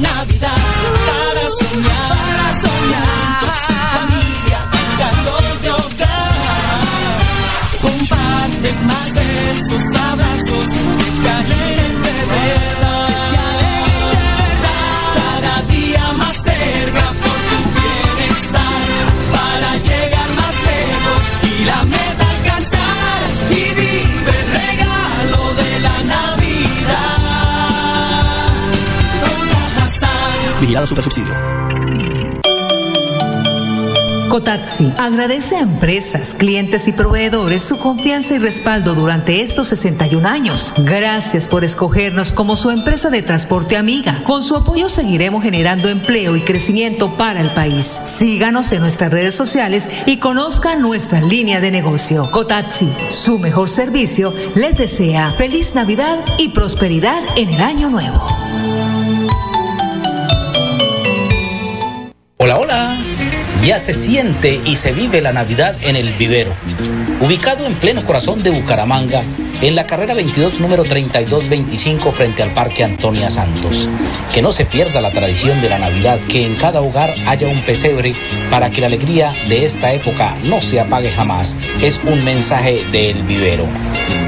Navidad 0.02 0.58
para 1.06 1.50
soñar, 1.50 2.10
para 2.10 2.54
soñar. 2.60 3.21
Familia, 3.68 4.60
calor 4.98 5.62
de 5.62 5.70
hogar. 5.72 6.32
Comparte 7.82 8.70
más 8.86 9.08
besos, 9.14 9.84
abrazos, 10.12 10.68
que 11.22 11.30
alegren 11.30 11.96
de 12.04 12.18
verdad. 12.34 13.08
Cada 15.16 15.56
día 15.74 16.06
más 16.18 16.36
cerca 16.38 17.06
por 17.24 17.40
tu 17.50 17.60
bienestar. 17.78 18.82
Para 19.36 19.70
llegar 19.78 20.30
más 20.36 20.56
lejos 20.72 21.22
y 21.44 21.66
la 21.66 21.84
meta 21.84 22.26
alcanzar. 22.38 23.20
Y 23.52 23.54
vive 23.80 24.34
el 24.40 24.48
regalo 24.60 25.42
de 25.62 25.72
la 25.80 25.98
Navidad. 26.16 27.22
Vigilado 30.60 30.88
Super 30.88 31.04
Subsidio. 31.04 31.51
Cotaxi 34.32 34.88
agradece 34.98 35.58
a 35.58 35.60
empresas, 35.60 36.34
clientes 36.34 36.88
y 36.88 36.94
proveedores 36.94 37.64
su 37.64 37.78
confianza 37.78 38.34
y 38.34 38.38
respaldo 38.38 38.96
durante 38.96 39.42
estos 39.42 39.68
61 39.68 40.26
años. 40.26 40.74
Gracias 40.86 41.50
por 41.50 41.66
escogernos 41.66 42.32
como 42.32 42.56
su 42.56 42.70
empresa 42.70 43.10
de 43.10 43.24
transporte 43.24 43.76
amiga. 43.76 44.24
Con 44.24 44.42
su 44.42 44.56
apoyo 44.56 44.88
seguiremos 44.88 45.44
generando 45.44 45.90
empleo 45.90 46.38
y 46.38 46.44
crecimiento 46.44 47.18
para 47.18 47.42
el 47.42 47.50
país. 47.50 47.84
Síganos 47.84 48.72
en 48.72 48.80
nuestras 48.80 49.12
redes 49.12 49.36
sociales 49.36 49.90
y 50.06 50.16
conozcan 50.16 50.82
nuestra 50.82 51.20
línea 51.20 51.60
de 51.60 51.72
negocio. 51.72 52.32
Cotaxi, 52.32 52.90
su 53.10 53.38
mejor 53.38 53.68
servicio, 53.68 54.34
les 54.56 54.78
desea 54.78 55.30
feliz 55.32 55.76
Navidad 55.76 56.18
y 56.38 56.48
prosperidad 56.48 57.22
en 57.36 57.50
el 57.50 57.60
año 57.60 57.90
nuevo. 57.90 58.26
Hola, 62.38 62.58
hola. 62.58 63.11
Ya 63.64 63.78
se 63.78 63.94
siente 63.94 64.60
y 64.66 64.76
se 64.76 64.92
vive 64.92 65.22
la 65.22 65.34
Navidad 65.34 65.76
en 65.84 65.96
el 65.96 66.14
vivero. 66.14 66.52
Ubicado 67.22 67.68
en 67.68 67.76
pleno 67.76 68.04
corazón 68.04 68.42
de 68.42 68.50
Bucaramanga, 68.50 69.22
en 69.62 69.76
la 69.76 69.86
carrera 69.86 70.16
22 70.16 70.60
número 70.60 70.84
3225 70.84 72.12
frente 72.12 72.42
al 72.42 72.52
Parque 72.56 72.84
Antonia 72.84 73.30
Santos. 73.30 73.88
Que 74.34 74.42
no 74.42 74.52
se 74.52 74.66
pierda 74.66 75.00
la 75.00 75.12
tradición 75.12 75.62
de 75.62 75.70
la 75.70 75.78
Navidad, 75.78 76.20
que 76.28 76.44
en 76.44 76.56
cada 76.56 76.82
hogar 76.82 77.14
haya 77.28 77.48
un 77.48 77.62
pesebre 77.62 78.14
para 78.50 78.72
que 78.72 78.82
la 78.82 78.88
alegría 78.88 79.32
de 79.48 79.64
esta 79.64 79.94
época 79.94 80.36
no 80.46 80.60
se 80.60 80.80
apague 80.80 81.12
jamás. 81.12 81.56
Es 81.84 82.02
un 82.04 82.24
mensaje 82.26 82.84
del 82.92 83.22
vivero. 83.24 83.68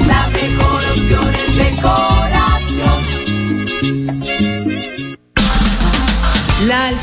La 0.06 0.28
mejor 0.28 0.84
opción 0.92 1.34
es 1.34 1.56
decoración. 1.56 2.23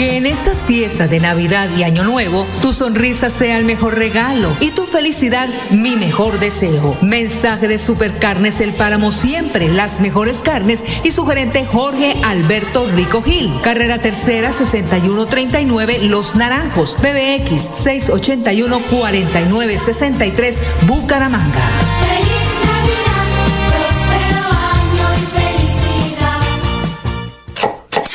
Que 0.00 0.16
en 0.16 0.24
estas 0.24 0.64
fiestas 0.64 1.10
de 1.10 1.20
Navidad 1.20 1.68
y 1.76 1.82
Año 1.82 2.04
Nuevo, 2.04 2.46
tu 2.62 2.72
sonrisa 2.72 3.28
sea 3.28 3.58
el 3.58 3.66
mejor 3.66 3.98
regalo 3.98 4.50
y 4.58 4.70
tu 4.70 4.86
felicidad 4.86 5.46
mi 5.72 5.94
mejor 5.96 6.38
deseo. 6.40 6.96
Mensaje 7.02 7.68
de 7.68 7.78
Supercarnes 7.78 8.62
El 8.62 8.72
Páramo 8.72 9.12
Siempre, 9.12 9.68
las 9.68 10.00
mejores 10.00 10.40
carnes 10.40 10.82
y 11.04 11.10
su 11.10 11.26
gerente 11.26 11.66
Jorge 11.66 12.14
Alberto 12.24 12.86
Rico 12.86 13.22
Gil. 13.22 13.52
Carrera 13.62 13.98
Tercera 13.98 14.52
6139 14.52 15.98
Los 16.04 16.34
Naranjos, 16.34 16.96
PBX 16.96 17.68
681 17.74 18.80
4963 18.88 20.62
Bucaramanga. 20.86 22.39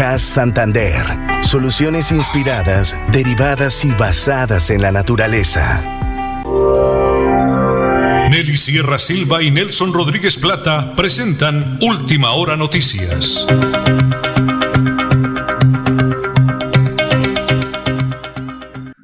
CAS 0.00 0.22
Santander. 0.22 1.04
Soluciones 1.42 2.10
inspiradas, 2.10 2.98
derivadas 3.12 3.84
y 3.84 3.92
basadas 3.92 4.70
en 4.70 4.80
la 4.80 4.90
naturaleza. 4.90 5.84
Nelly 8.30 8.56
Sierra 8.56 8.98
Silva 8.98 9.42
y 9.42 9.50
Nelson 9.50 9.92
Rodríguez 9.92 10.38
Plata 10.38 10.94
presentan 10.96 11.78
Última 11.82 12.30
Hora 12.30 12.56
Noticias. 12.56 13.46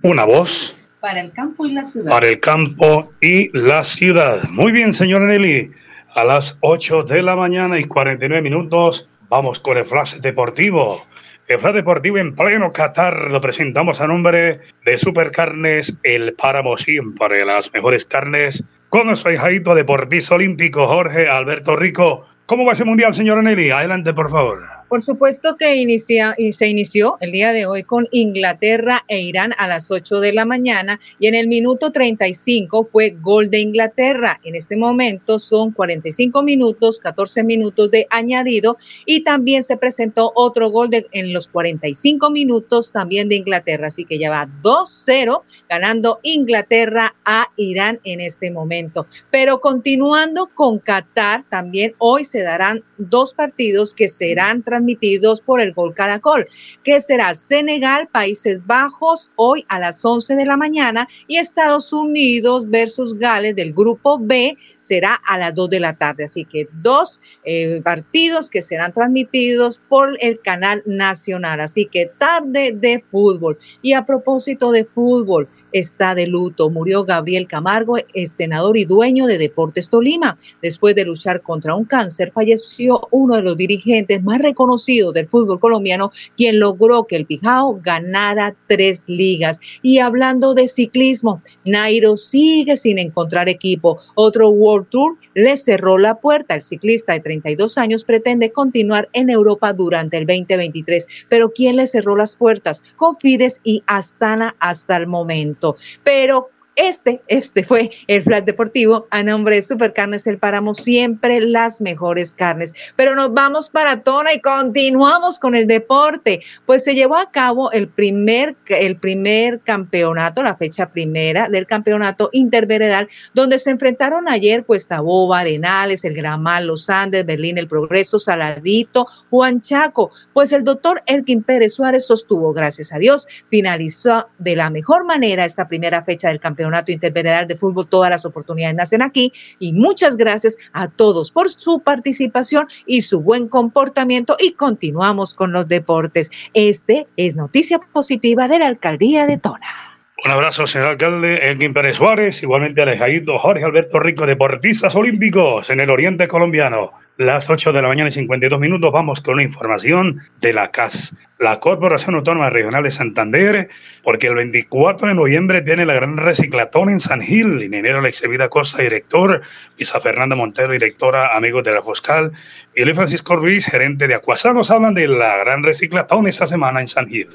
Una 0.00 0.24
voz 0.24 0.74
para 1.00 1.20
el 1.20 1.30
campo 1.30 1.66
y 1.66 1.72
la 1.72 1.84
ciudad. 1.84 2.10
para 2.10 2.28
el 2.28 2.40
campo 2.40 3.12
y 3.20 3.50
la 3.52 3.84
ciudad. 3.84 4.48
Muy 4.48 4.72
bien, 4.72 4.94
señor 4.94 5.20
Nelly. 5.20 5.72
A 6.14 6.24
las 6.24 6.56
8 6.62 7.02
de 7.02 7.20
la 7.20 7.36
mañana 7.36 7.78
y 7.78 7.84
49 7.84 8.40
minutos 8.40 9.06
vamos 9.28 9.60
con 9.60 9.76
el 9.76 9.84
flash 9.84 10.16
deportivo. 10.16 11.04
El 11.48 11.60
flash 11.60 11.74
deportivo 11.74 12.18
en 12.18 12.34
pleno 12.34 12.72
Qatar 12.72 13.30
lo 13.30 13.40
presentamos 13.40 14.00
a 14.00 14.06
nombre 14.06 14.60
de 14.84 14.98
Supercarnes, 14.98 15.94
el 16.02 16.34
páramo 16.34 16.76
siempre, 16.76 17.44
las 17.44 17.72
mejores 17.72 18.04
carnes, 18.04 18.64
con 18.88 19.06
nuestro 19.06 19.32
hijadito 19.32 19.74
deportista 19.74 20.34
olímpico 20.34 20.88
Jorge 20.88 21.28
Alberto 21.28 21.76
Rico. 21.76 22.26
¿Cómo 22.46 22.64
va 22.64 22.74
ese 22.74 22.84
mundial, 22.84 23.12
señor 23.12 23.42
Nelly? 23.42 23.70
Adelante, 23.70 24.14
por 24.14 24.30
favor. 24.30 24.76
Por 24.88 25.02
supuesto 25.02 25.56
que 25.56 25.74
inicia, 25.74 26.36
se 26.52 26.68
inició 26.68 27.16
el 27.20 27.32
día 27.32 27.52
de 27.52 27.66
hoy 27.66 27.82
con 27.82 28.06
Inglaterra 28.12 29.04
e 29.08 29.20
Irán 29.20 29.52
a 29.58 29.66
las 29.66 29.90
8 29.90 30.20
de 30.20 30.32
la 30.32 30.44
mañana 30.44 31.00
y 31.18 31.26
en 31.26 31.34
el 31.34 31.48
minuto 31.48 31.90
35 31.90 32.84
fue 32.84 33.10
gol 33.20 33.50
de 33.50 33.58
Inglaterra. 33.58 34.38
En 34.44 34.54
este 34.54 34.76
momento 34.76 35.40
son 35.40 35.72
45 35.72 36.40
minutos, 36.44 37.00
14 37.00 37.42
minutos 37.42 37.90
de 37.90 38.06
añadido 38.10 38.76
y 39.06 39.24
también 39.24 39.64
se 39.64 39.76
presentó 39.76 40.30
otro 40.36 40.70
gol 40.70 40.88
de, 40.88 41.08
en 41.10 41.32
los 41.32 41.48
45 41.48 42.30
minutos 42.30 42.92
también 42.92 43.28
de 43.28 43.34
Inglaterra. 43.34 43.88
Así 43.88 44.04
que 44.04 44.18
ya 44.20 44.30
va 44.30 44.48
2-0 44.62 45.42
ganando 45.68 46.20
Inglaterra 46.22 47.16
a 47.24 47.48
Irán 47.56 47.98
en 48.04 48.20
este 48.20 48.52
momento. 48.52 49.06
Pero 49.32 49.60
continuando 49.60 50.48
con 50.54 50.78
Qatar, 50.78 51.44
también 51.50 51.96
hoy 51.98 52.22
se 52.22 52.35
darán 52.42 52.84
dos 52.98 53.34
partidos 53.34 53.94
que 53.94 54.08
serán 54.08 54.62
transmitidos 54.62 55.40
por 55.40 55.60
el 55.60 55.72
Gol 55.72 55.94
Caracol, 55.94 56.46
que 56.82 57.00
será 57.00 57.34
Senegal, 57.34 58.08
Países 58.08 58.64
Bajos, 58.66 59.30
hoy 59.36 59.64
a 59.68 59.78
las 59.78 60.04
11 60.04 60.36
de 60.36 60.46
la 60.46 60.56
mañana, 60.56 61.08
y 61.26 61.36
Estados 61.36 61.92
Unidos 61.92 62.68
versus 62.68 63.14
Gales 63.18 63.56
del 63.56 63.72
grupo 63.72 64.18
B 64.18 64.56
será 64.80 65.20
a 65.26 65.38
las 65.38 65.54
2 65.54 65.70
de 65.70 65.80
la 65.80 65.96
tarde. 65.96 66.24
Así 66.24 66.44
que 66.44 66.68
dos 66.82 67.20
eh, 67.44 67.80
partidos 67.82 68.50
que 68.50 68.62
serán 68.62 68.92
transmitidos 68.92 69.80
por 69.88 70.16
el 70.20 70.40
canal 70.40 70.82
nacional. 70.86 71.60
Así 71.60 71.86
que 71.86 72.06
tarde 72.18 72.72
de 72.72 73.04
fútbol. 73.10 73.58
Y 73.82 73.92
a 73.92 74.06
propósito 74.06 74.70
de 74.70 74.84
fútbol, 74.84 75.48
está 75.72 76.14
de 76.14 76.26
luto. 76.26 76.70
Murió 76.70 77.04
Gabriel 77.04 77.46
Camargo, 77.46 77.96
el 78.14 78.28
senador 78.28 78.76
y 78.76 78.84
dueño 78.84 79.26
de 79.26 79.38
Deportes 79.38 79.88
Tolima. 79.88 80.36
Después 80.62 80.94
de 80.94 81.04
luchar 81.04 81.42
contra 81.42 81.74
un 81.74 81.84
cáncer, 81.84 82.25
falleció 82.32 83.08
uno 83.10 83.36
de 83.36 83.42
los 83.42 83.56
dirigentes 83.56 84.22
más 84.22 84.40
reconocidos 84.40 85.14
del 85.14 85.28
fútbol 85.28 85.60
colombiano, 85.60 86.12
quien 86.36 86.60
logró 86.60 87.06
que 87.06 87.16
el 87.16 87.26
Pijao 87.26 87.80
ganara 87.82 88.54
tres 88.66 89.04
ligas. 89.08 89.60
Y 89.82 89.98
hablando 89.98 90.54
de 90.54 90.68
ciclismo, 90.68 91.40
Nairo 91.64 92.16
sigue 92.16 92.76
sin 92.76 92.98
encontrar 92.98 93.48
equipo. 93.48 93.98
Otro 94.14 94.48
World 94.48 94.88
Tour 94.88 95.16
le 95.34 95.56
cerró 95.56 95.98
la 95.98 96.20
puerta. 96.20 96.54
El 96.54 96.62
ciclista 96.62 97.12
de 97.12 97.20
32 97.20 97.78
años 97.78 98.04
pretende 98.04 98.52
continuar 98.52 99.08
en 99.12 99.30
Europa 99.30 99.72
durante 99.72 100.16
el 100.16 100.26
2023. 100.26 101.06
Pero 101.28 101.50
¿quién 101.50 101.76
le 101.76 101.86
cerró 101.86 102.16
las 102.16 102.36
puertas? 102.36 102.82
Confides 102.96 103.60
y 103.64 103.82
Astana 103.86 104.56
hasta 104.60 104.96
el 104.96 105.06
momento. 105.06 105.76
Pero 106.02 106.50
este, 106.76 107.22
este 107.28 107.64
fue 107.64 107.90
el 108.06 108.22
Flash 108.22 108.44
Deportivo 108.44 109.06
a 109.10 109.22
nombre 109.22 109.56
de 109.56 109.62
Supercarnes 109.62 110.26
El 110.26 110.38
Páramo, 110.38 110.74
siempre 110.74 111.40
las 111.40 111.80
mejores 111.80 112.34
carnes. 112.34 112.74
Pero 112.96 113.14
nos 113.14 113.32
vamos 113.32 113.70
para 113.70 114.02
Tona 114.02 114.34
y 114.34 114.40
continuamos 114.40 115.38
con 115.38 115.54
el 115.54 115.66
deporte. 115.66 116.40
Pues 116.66 116.84
se 116.84 116.94
llevó 116.94 117.16
a 117.16 117.30
cabo 117.30 117.72
el 117.72 117.88
primer, 117.88 118.56
el 118.68 118.98
primer 118.98 119.60
campeonato, 119.60 120.42
la 120.42 120.56
fecha 120.56 120.90
primera 120.90 121.48
del 121.48 121.66
campeonato 121.66 122.28
interveredal, 122.32 123.08
donde 123.32 123.58
se 123.58 123.70
enfrentaron 123.70 124.28
ayer 124.28 124.66
Cuesta 124.66 125.00
Boba, 125.00 125.40
Arenales, 125.40 126.04
El 126.04 126.14
Gramal, 126.14 126.66
Los 126.66 126.90
Andes, 126.90 127.24
Berlín, 127.24 127.56
El 127.56 127.68
Progreso, 127.68 128.18
Saladito, 128.18 129.06
Juan 129.30 129.62
Chaco. 129.62 130.10
Pues 130.34 130.52
el 130.52 130.62
doctor 130.62 131.02
Elkin 131.06 131.42
Pérez 131.42 131.72
Suárez 131.72 132.06
sostuvo, 132.06 132.52
gracias 132.52 132.92
a 132.92 132.98
Dios, 132.98 133.26
finalizó 133.48 134.28
de 134.38 134.56
la 134.56 134.68
mejor 134.68 135.04
manera 135.04 135.46
esta 135.46 135.68
primera 135.68 136.04
fecha 136.04 136.28
del 136.28 136.38
campeonato 136.38 136.65
Campeonato 136.66 136.92
Interveredal 136.92 137.46
de 137.46 137.56
Fútbol. 137.56 137.86
Todas 137.86 138.10
las 138.10 138.24
oportunidades 138.24 138.76
nacen 138.76 139.02
aquí 139.02 139.32
y 139.58 139.72
muchas 139.72 140.16
gracias 140.16 140.56
a 140.72 140.88
todos 140.88 141.30
por 141.30 141.48
su 141.50 141.80
participación 141.80 142.66
y 142.86 143.02
su 143.02 143.20
buen 143.20 143.48
comportamiento 143.48 144.36
y 144.38 144.52
continuamos 144.52 145.34
con 145.34 145.52
los 145.52 145.68
deportes. 145.68 146.30
Este 146.54 147.06
es 147.16 147.36
noticia 147.36 147.78
positiva 147.78 148.48
de 148.48 148.58
la 148.58 148.66
Alcaldía 148.66 149.26
de 149.26 149.38
Tona. 149.38 149.85
Un 150.24 150.30
abrazo, 150.30 150.66
señor 150.66 150.88
alcalde 150.88 151.50
Elkin 151.50 151.74
Pérez 151.74 151.96
Suárez, 151.96 152.42
igualmente 152.42 152.80
alejadito 152.80 153.38
Jorge 153.38 153.64
Alberto 153.64 154.00
Rico, 154.00 154.24
deportistas 154.24 154.96
olímpicos 154.96 155.68
en 155.68 155.78
el 155.78 155.90
oriente 155.90 156.26
colombiano. 156.26 156.90
Las 157.18 157.50
8 157.50 157.70
de 157.74 157.82
la 157.82 157.88
mañana 157.88 158.08
y 158.08 158.12
52 158.12 158.58
minutos 158.58 158.90
vamos 158.90 159.20
con 159.20 159.34
una 159.34 159.42
información 159.42 160.16
de 160.40 160.54
la 160.54 160.70
CAS, 160.70 161.14
la 161.38 161.60
Corporación 161.60 162.14
Autónoma 162.14 162.48
Regional 162.48 162.82
de 162.82 162.90
Santander, 162.92 163.68
porque 164.02 164.28
el 164.28 164.36
24 164.36 165.08
de 165.08 165.14
noviembre 165.14 165.60
tiene 165.60 165.84
la 165.84 165.94
gran 165.94 166.16
reciclatón 166.16 166.88
en 166.88 167.00
San 167.00 167.20
Gil. 167.20 167.62
Ingeniero 167.62 168.00
Vida 168.30 168.48
Costa, 168.48 168.82
director, 168.82 169.42
Isa 169.76 170.00
Fernanda 170.00 170.34
Montero, 170.34 170.72
directora, 170.72 171.36
amigos 171.36 171.62
de 171.62 171.72
la 171.72 171.82
Foscal, 171.82 172.32
y 172.74 172.84
Luis 172.84 172.96
Francisco 172.96 173.36
Ruiz, 173.36 173.66
gerente 173.66 174.08
de 174.08 174.14
Acuasa, 174.14 174.54
nos 174.54 174.70
hablan 174.70 174.94
de 174.94 175.08
la 175.08 175.36
gran 175.36 175.62
reciclatón 175.62 176.26
esta 176.26 176.46
semana 176.46 176.80
en 176.80 176.88
San 176.88 177.06
Gil. 177.06 177.28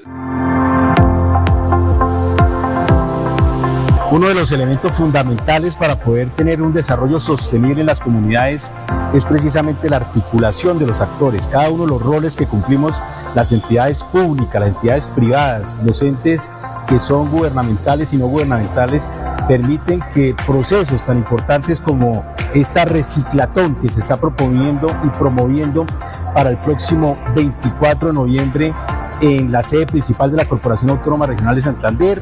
Uno 4.11 4.27
de 4.27 4.33
los 4.33 4.51
elementos 4.51 4.91
fundamentales 4.91 5.77
para 5.77 5.97
poder 5.97 6.29
tener 6.31 6.61
un 6.61 6.73
desarrollo 6.73 7.21
sostenible 7.21 7.79
en 7.79 7.87
las 7.87 8.01
comunidades 8.01 8.69
es 9.13 9.23
precisamente 9.23 9.89
la 9.89 9.95
articulación 9.95 10.77
de 10.79 10.85
los 10.85 10.99
actores, 10.99 11.47
cada 11.47 11.69
uno 11.69 11.85
de 11.85 11.91
los 11.91 12.01
roles 12.01 12.35
que 12.35 12.45
cumplimos 12.45 13.01
las 13.35 13.53
entidades 13.53 14.03
públicas, 14.03 14.59
las 14.59 14.75
entidades 14.75 15.07
privadas, 15.07 15.77
los 15.85 16.01
entes 16.01 16.49
que 16.89 16.99
son 16.99 17.31
gubernamentales 17.31 18.11
y 18.11 18.17
no 18.17 18.27
gubernamentales, 18.27 19.13
permiten 19.47 20.01
que 20.13 20.35
procesos 20.45 21.05
tan 21.05 21.19
importantes 21.19 21.79
como 21.79 22.25
esta 22.53 22.83
reciclatón 22.83 23.75
que 23.75 23.89
se 23.89 24.01
está 24.01 24.17
proponiendo 24.17 24.93
y 25.05 25.09
promoviendo 25.11 25.85
para 26.35 26.49
el 26.49 26.57
próximo 26.57 27.17
24 27.33 28.09
de 28.09 28.13
noviembre 28.13 28.73
en 29.21 29.51
la 29.51 29.63
sede 29.63 29.85
principal 29.85 30.31
de 30.31 30.37
la 30.37 30.45
Corporación 30.45 30.89
Autónoma 30.89 31.27
Regional 31.27 31.55
de 31.55 31.61
Santander, 31.61 32.21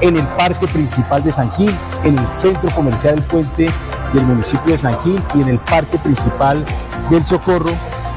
en 0.00 0.16
el 0.16 0.26
Parque 0.28 0.66
Principal 0.66 1.22
de 1.22 1.32
San 1.32 1.50
Gil, 1.50 1.74
en 2.04 2.18
el 2.18 2.26
Centro 2.26 2.70
Comercial 2.70 3.16
del 3.16 3.24
Puente 3.24 3.70
del 4.12 4.24
municipio 4.24 4.72
de 4.72 4.78
San 4.78 4.98
Gil 4.98 5.22
y 5.34 5.42
en 5.42 5.48
el 5.48 5.58
Parque 5.58 5.98
Principal 5.98 6.64
del 7.10 7.22
Socorro, 7.22 7.70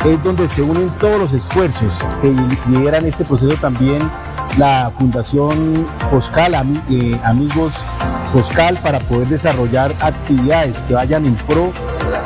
es 0.06 0.22
donde 0.24 0.48
se 0.48 0.62
unen 0.62 0.90
todos 1.00 1.20
los 1.20 1.34
esfuerzos 1.34 2.00
que 2.22 2.34
lideran 2.68 3.06
este 3.06 3.24
proceso 3.24 3.56
también 3.58 4.10
la 4.58 4.92
Fundación 4.98 5.88
Foscal, 6.12 6.54
eh, 6.90 7.20
Amigos 7.24 7.84
Foscal, 8.32 8.78
para 8.78 9.00
poder 9.00 9.28
desarrollar 9.28 9.94
actividades 10.00 10.82
que 10.82 10.94
vayan 10.94 11.26
en 11.26 11.36
pro 11.36 11.72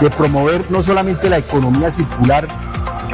de 0.01 0.09
promover 0.09 0.69
no 0.69 0.83
solamente 0.83 1.29
la 1.29 1.37
economía 1.37 1.91
circular, 1.91 2.47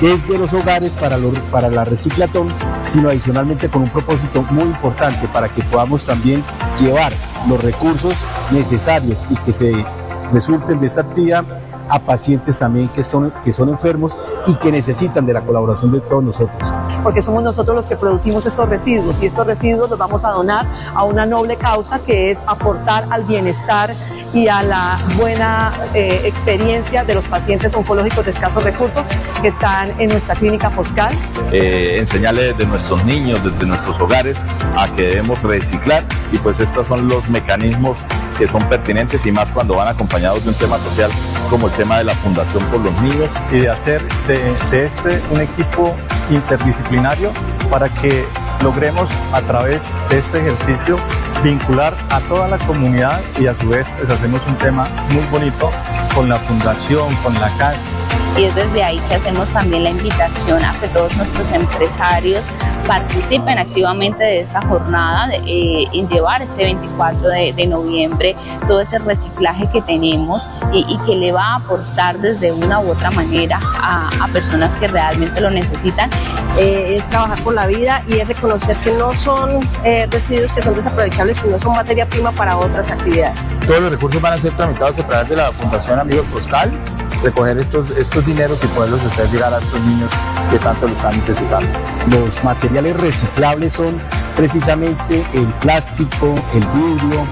desde 0.02 0.38
los 0.38 0.52
hogares 0.54 0.96
para, 0.96 1.18
para 1.52 1.70
la 1.70 1.86
reciclatón, 1.86 2.50
sino 2.84 3.10
adicionalmente 3.10 3.70
con 3.70 3.84
un 3.84 3.90
propósito 3.90 4.44
muy 4.52 4.66
importante 4.66 5.28
para 5.28 5.50
que 5.50 5.64
podamos 5.64 6.06
también 6.06 6.44
llevar 6.80 7.12
los 7.48 7.62
recursos 7.62 8.14
necesarios 8.52 9.26
y 9.30 9.36
que 9.38 9.54
se 9.54 9.86
resulten 10.32 10.80
de 10.80 10.88
esta 10.88 11.02
actividad 11.02 11.46
a 11.90 12.00
pacientes 12.00 12.58
también 12.58 12.90
que 12.90 13.04
son, 13.04 13.34
que 13.44 13.54
son 13.54 13.70
enfermos 13.70 14.18
y 14.48 14.56
que 14.56 14.72
necesitan 14.72 15.26
de 15.26 15.34
la 15.34 15.46
colaboración 15.46 15.92
de 15.92 16.02
todos 16.02 16.24
nosotros. 16.24 16.74
Porque 17.04 17.22
somos 17.22 17.44
nosotros 17.44 17.76
los 17.76 17.86
que 17.86 17.96
producimos 17.96 18.46
estos 18.46 18.68
residuos 18.68 19.22
y 19.22 19.28
estos 19.28 19.46
residuos 19.46 19.90
los 19.90 20.00
vamos 20.00 20.24
a 20.26 20.30
donar 20.30 20.66
a 20.96 21.04
una 21.04 21.26
noble 21.26 21.56
causa 21.56 22.00
que 22.00 22.32
es 22.32 22.42
aportar 22.48 23.06
al 23.12 23.24
bienestar 23.24 23.94
y 24.34 24.48
a 24.48 24.64
la 24.64 25.00
buena 25.16 25.72
eh, 25.94 26.22
experiencia 26.26 27.04
de 27.04 27.14
los 27.14 27.24
pacientes 27.26 27.74
oncológicos 27.74 28.26
de 28.26 28.32
escasos 28.32 28.64
recursos 28.64 29.06
que 29.42 29.50
están 29.50 29.94
en 30.00 30.10
nuestra 30.10 30.36
clínica 30.36 30.70
Foscal. 30.72 31.14
Eh, 31.52 31.98
enseñarles 32.00 32.58
de 32.58 32.66
nuestros 32.66 33.04
niños, 33.06 33.44
desde 33.44 33.66
nuestros 33.66 34.00
hogares, 34.00 34.42
a 34.76 34.88
que 34.96 35.04
debemos 35.04 35.42
reciclar 35.44 36.04
y 36.32 36.38
pues 36.38 36.60
estos 36.60 36.88
son 36.88 37.08
los 37.08 37.30
mecanismos 37.30 38.04
que 38.38 38.48
son 38.48 38.68
pertinentes 38.70 39.26
y 39.26 39.32
más 39.32 39.52
cuando 39.52 39.76
van 39.76 39.88
acompañados 39.88 40.44
de 40.44 40.50
un 40.50 40.56
tema 40.56 40.80
social 40.80 41.12
como 41.50 41.68
el 41.68 41.74
tema 41.74 42.00
de 42.00 42.06
la 42.06 42.16
Fundación 42.16 42.64
por 42.66 42.82
los 42.82 42.94
Niños. 43.02 43.34
Y 43.52 43.60
de 43.60 43.70
hacer 43.70 44.02
de, 44.28 44.40
de 44.72 44.86
este 44.86 45.22
un 45.30 45.42
equipo 45.42 45.96
interdisciplinario 46.32 47.32
para 47.70 47.90
que 47.90 48.26
logremos 48.64 49.10
a 49.34 49.42
través 49.42 49.84
de 50.10 50.20
este 50.20 50.40
ejercicio 50.40 50.98
vincular 51.44 51.96
a 52.10 52.22
toda 52.22 52.48
la 52.48 52.58
comunidad 52.60 53.22
y 53.38 53.48
a 53.48 53.54
su 53.54 53.68
vez 53.68 53.88
pues 53.98 54.10
hacemos 54.10 54.42
un 54.48 54.56
tema 54.56 54.88
muy 55.12 55.26
bonito 55.26 55.70
con 56.16 56.30
la 56.30 56.38
fundación, 56.38 57.14
con 57.18 57.34
la 57.34 57.50
casa. 57.58 57.92
Y 58.38 58.46
es 58.46 58.56
desde 58.56 58.84
ahí 58.84 59.00
que 59.10 59.16
hacemos 59.16 59.48
también 59.50 59.84
la 59.84 59.90
invitación 59.92 60.64
a 60.64 60.74
que 60.80 60.88
todos 60.88 61.16
nuestros 61.18 61.52
empresarios 61.52 62.44
participen 62.88 63.58
activamente 63.58 64.24
de 64.24 64.42
esa 64.42 64.62
jornada, 64.62 65.28
de, 65.28 65.38
eh, 65.46 65.86
en 65.94 66.08
llevar 66.10 66.42
este 66.42 66.64
24 66.64 67.30
de, 67.30 67.54
de, 67.54 67.68
noviembre 67.68 68.36
todo 68.68 68.82
ese 68.82 69.00
reciclaje 69.00 69.70
que 69.72 69.82
tenemos 69.82 70.46
y, 70.72 70.80
y, 70.90 70.98
que 71.06 71.16
le 71.16 71.32
va 71.32 71.54
a 71.54 71.56
aportar 71.56 72.18
desde 72.18 72.52
una 72.52 72.80
u 72.80 72.92
otra 72.92 73.12
manera 73.12 73.60
a, 73.82 74.10
a 74.22 74.28
personas 74.30 74.76
que 74.78 74.88
realmente 74.88 75.40
lo 75.40 75.50
necesitan. 75.50 76.10
Eh, 76.58 76.96
es 76.98 77.10
trabajar 77.10 77.40
por 77.40 77.54
la 77.54 77.68
vida 77.68 78.04
y 78.08 78.20
es 78.20 78.28
reconocer 78.28 78.76
que 78.78 78.92
no 78.94 79.12
son 79.14 79.68
eh, 79.84 80.08
residuos 80.12 80.52
que 80.54 80.62
son 80.62 80.76
desaprovechables, 80.76 81.38
sino 81.38 81.60
son 81.60 81.76
materia 81.76 82.08
prima 82.08 82.32
para 82.32 82.58
otras 82.58 82.90
actividades. 82.90 83.40
Todos 83.66 83.82
los 83.82 83.92
recursos 83.92 84.22
van 84.22 84.34
a 84.34 84.38
ser 84.38 84.52
tramitados 84.54 85.00
a 85.00 85.08
través 85.08 85.30
de 85.30 85.36
la 85.36 85.52
Fundación 85.52 86.00
Amigos 86.00 86.26
Foscal, 86.28 86.72
recoger 87.22 87.58
estos, 87.58 87.92
estos 87.92 88.26
dineros 88.26 88.64
y 88.64 88.68
poderlos 88.68 89.02
hacer 89.06 89.30
llegar 89.30 89.54
a 89.54 89.60
estos 89.60 89.82
niños 89.82 90.10
que 90.52 90.60
tanto 90.60 90.88
lo 90.88 90.94
están 90.94 91.16
necesitando. 91.18 91.68
Los 92.12 92.44
materiales 92.44 93.00
reciclables 93.00 93.74
son 93.74 94.00
precisamente 94.36 95.26
el 95.34 95.46
plástico, 95.62 96.36
el 96.54 96.66
vidrio, 96.68 97.26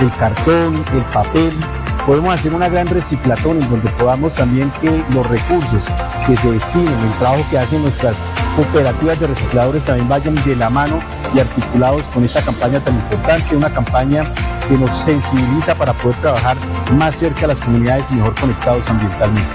el 0.00 0.14
cartón, 0.16 0.84
el 0.92 1.02
papel. 1.12 1.52
Podemos 2.06 2.34
hacer 2.34 2.54
una 2.54 2.68
gran 2.68 2.86
reciclatón 2.86 3.62
en 3.62 3.68
donde 3.68 3.90
podamos 3.90 4.34
también 4.34 4.70
que 4.80 5.04
los 5.12 5.26
recursos 5.26 5.88
que 6.26 6.36
se 6.36 6.50
destinen, 6.52 6.88
el 6.88 7.18
trabajo 7.18 7.44
que 7.50 7.58
hacen 7.58 7.82
nuestras 7.82 8.26
cooperativas 8.56 9.20
de 9.20 9.26
recicladores 9.26 9.84
también 9.84 10.08
vayan 10.08 10.34
de 10.34 10.56
la 10.56 10.70
mano 10.70 11.00
y 11.34 11.40
articulados 11.40 12.08
con 12.08 12.24
esta 12.24 12.40
campaña 12.40 12.80
tan 12.80 12.94
importante, 12.94 13.56
una 13.56 13.72
campaña 13.72 14.24
que 14.68 14.74
nos 14.74 14.92
sensibiliza 14.92 15.74
para 15.74 15.94
poder 15.94 16.20
trabajar 16.20 16.56
más 16.92 17.16
cerca 17.16 17.46
a 17.46 17.48
las 17.48 17.60
comunidades 17.60 18.10
y 18.10 18.14
mejor 18.14 18.34
conectados 18.38 18.88
ambientalmente. 18.88 19.48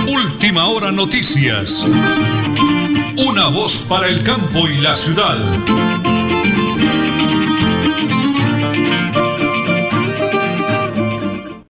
Última 0.09 0.67
hora 0.67 0.91
noticias. 0.91 1.87
Una 3.17 3.49
voz 3.51 3.87
para 3.89 4.09
el 4.09 4.25
campo 4.25 4.67
y 4.67 4.81
la 4.81 4.97
ciudad. 4.97 5.39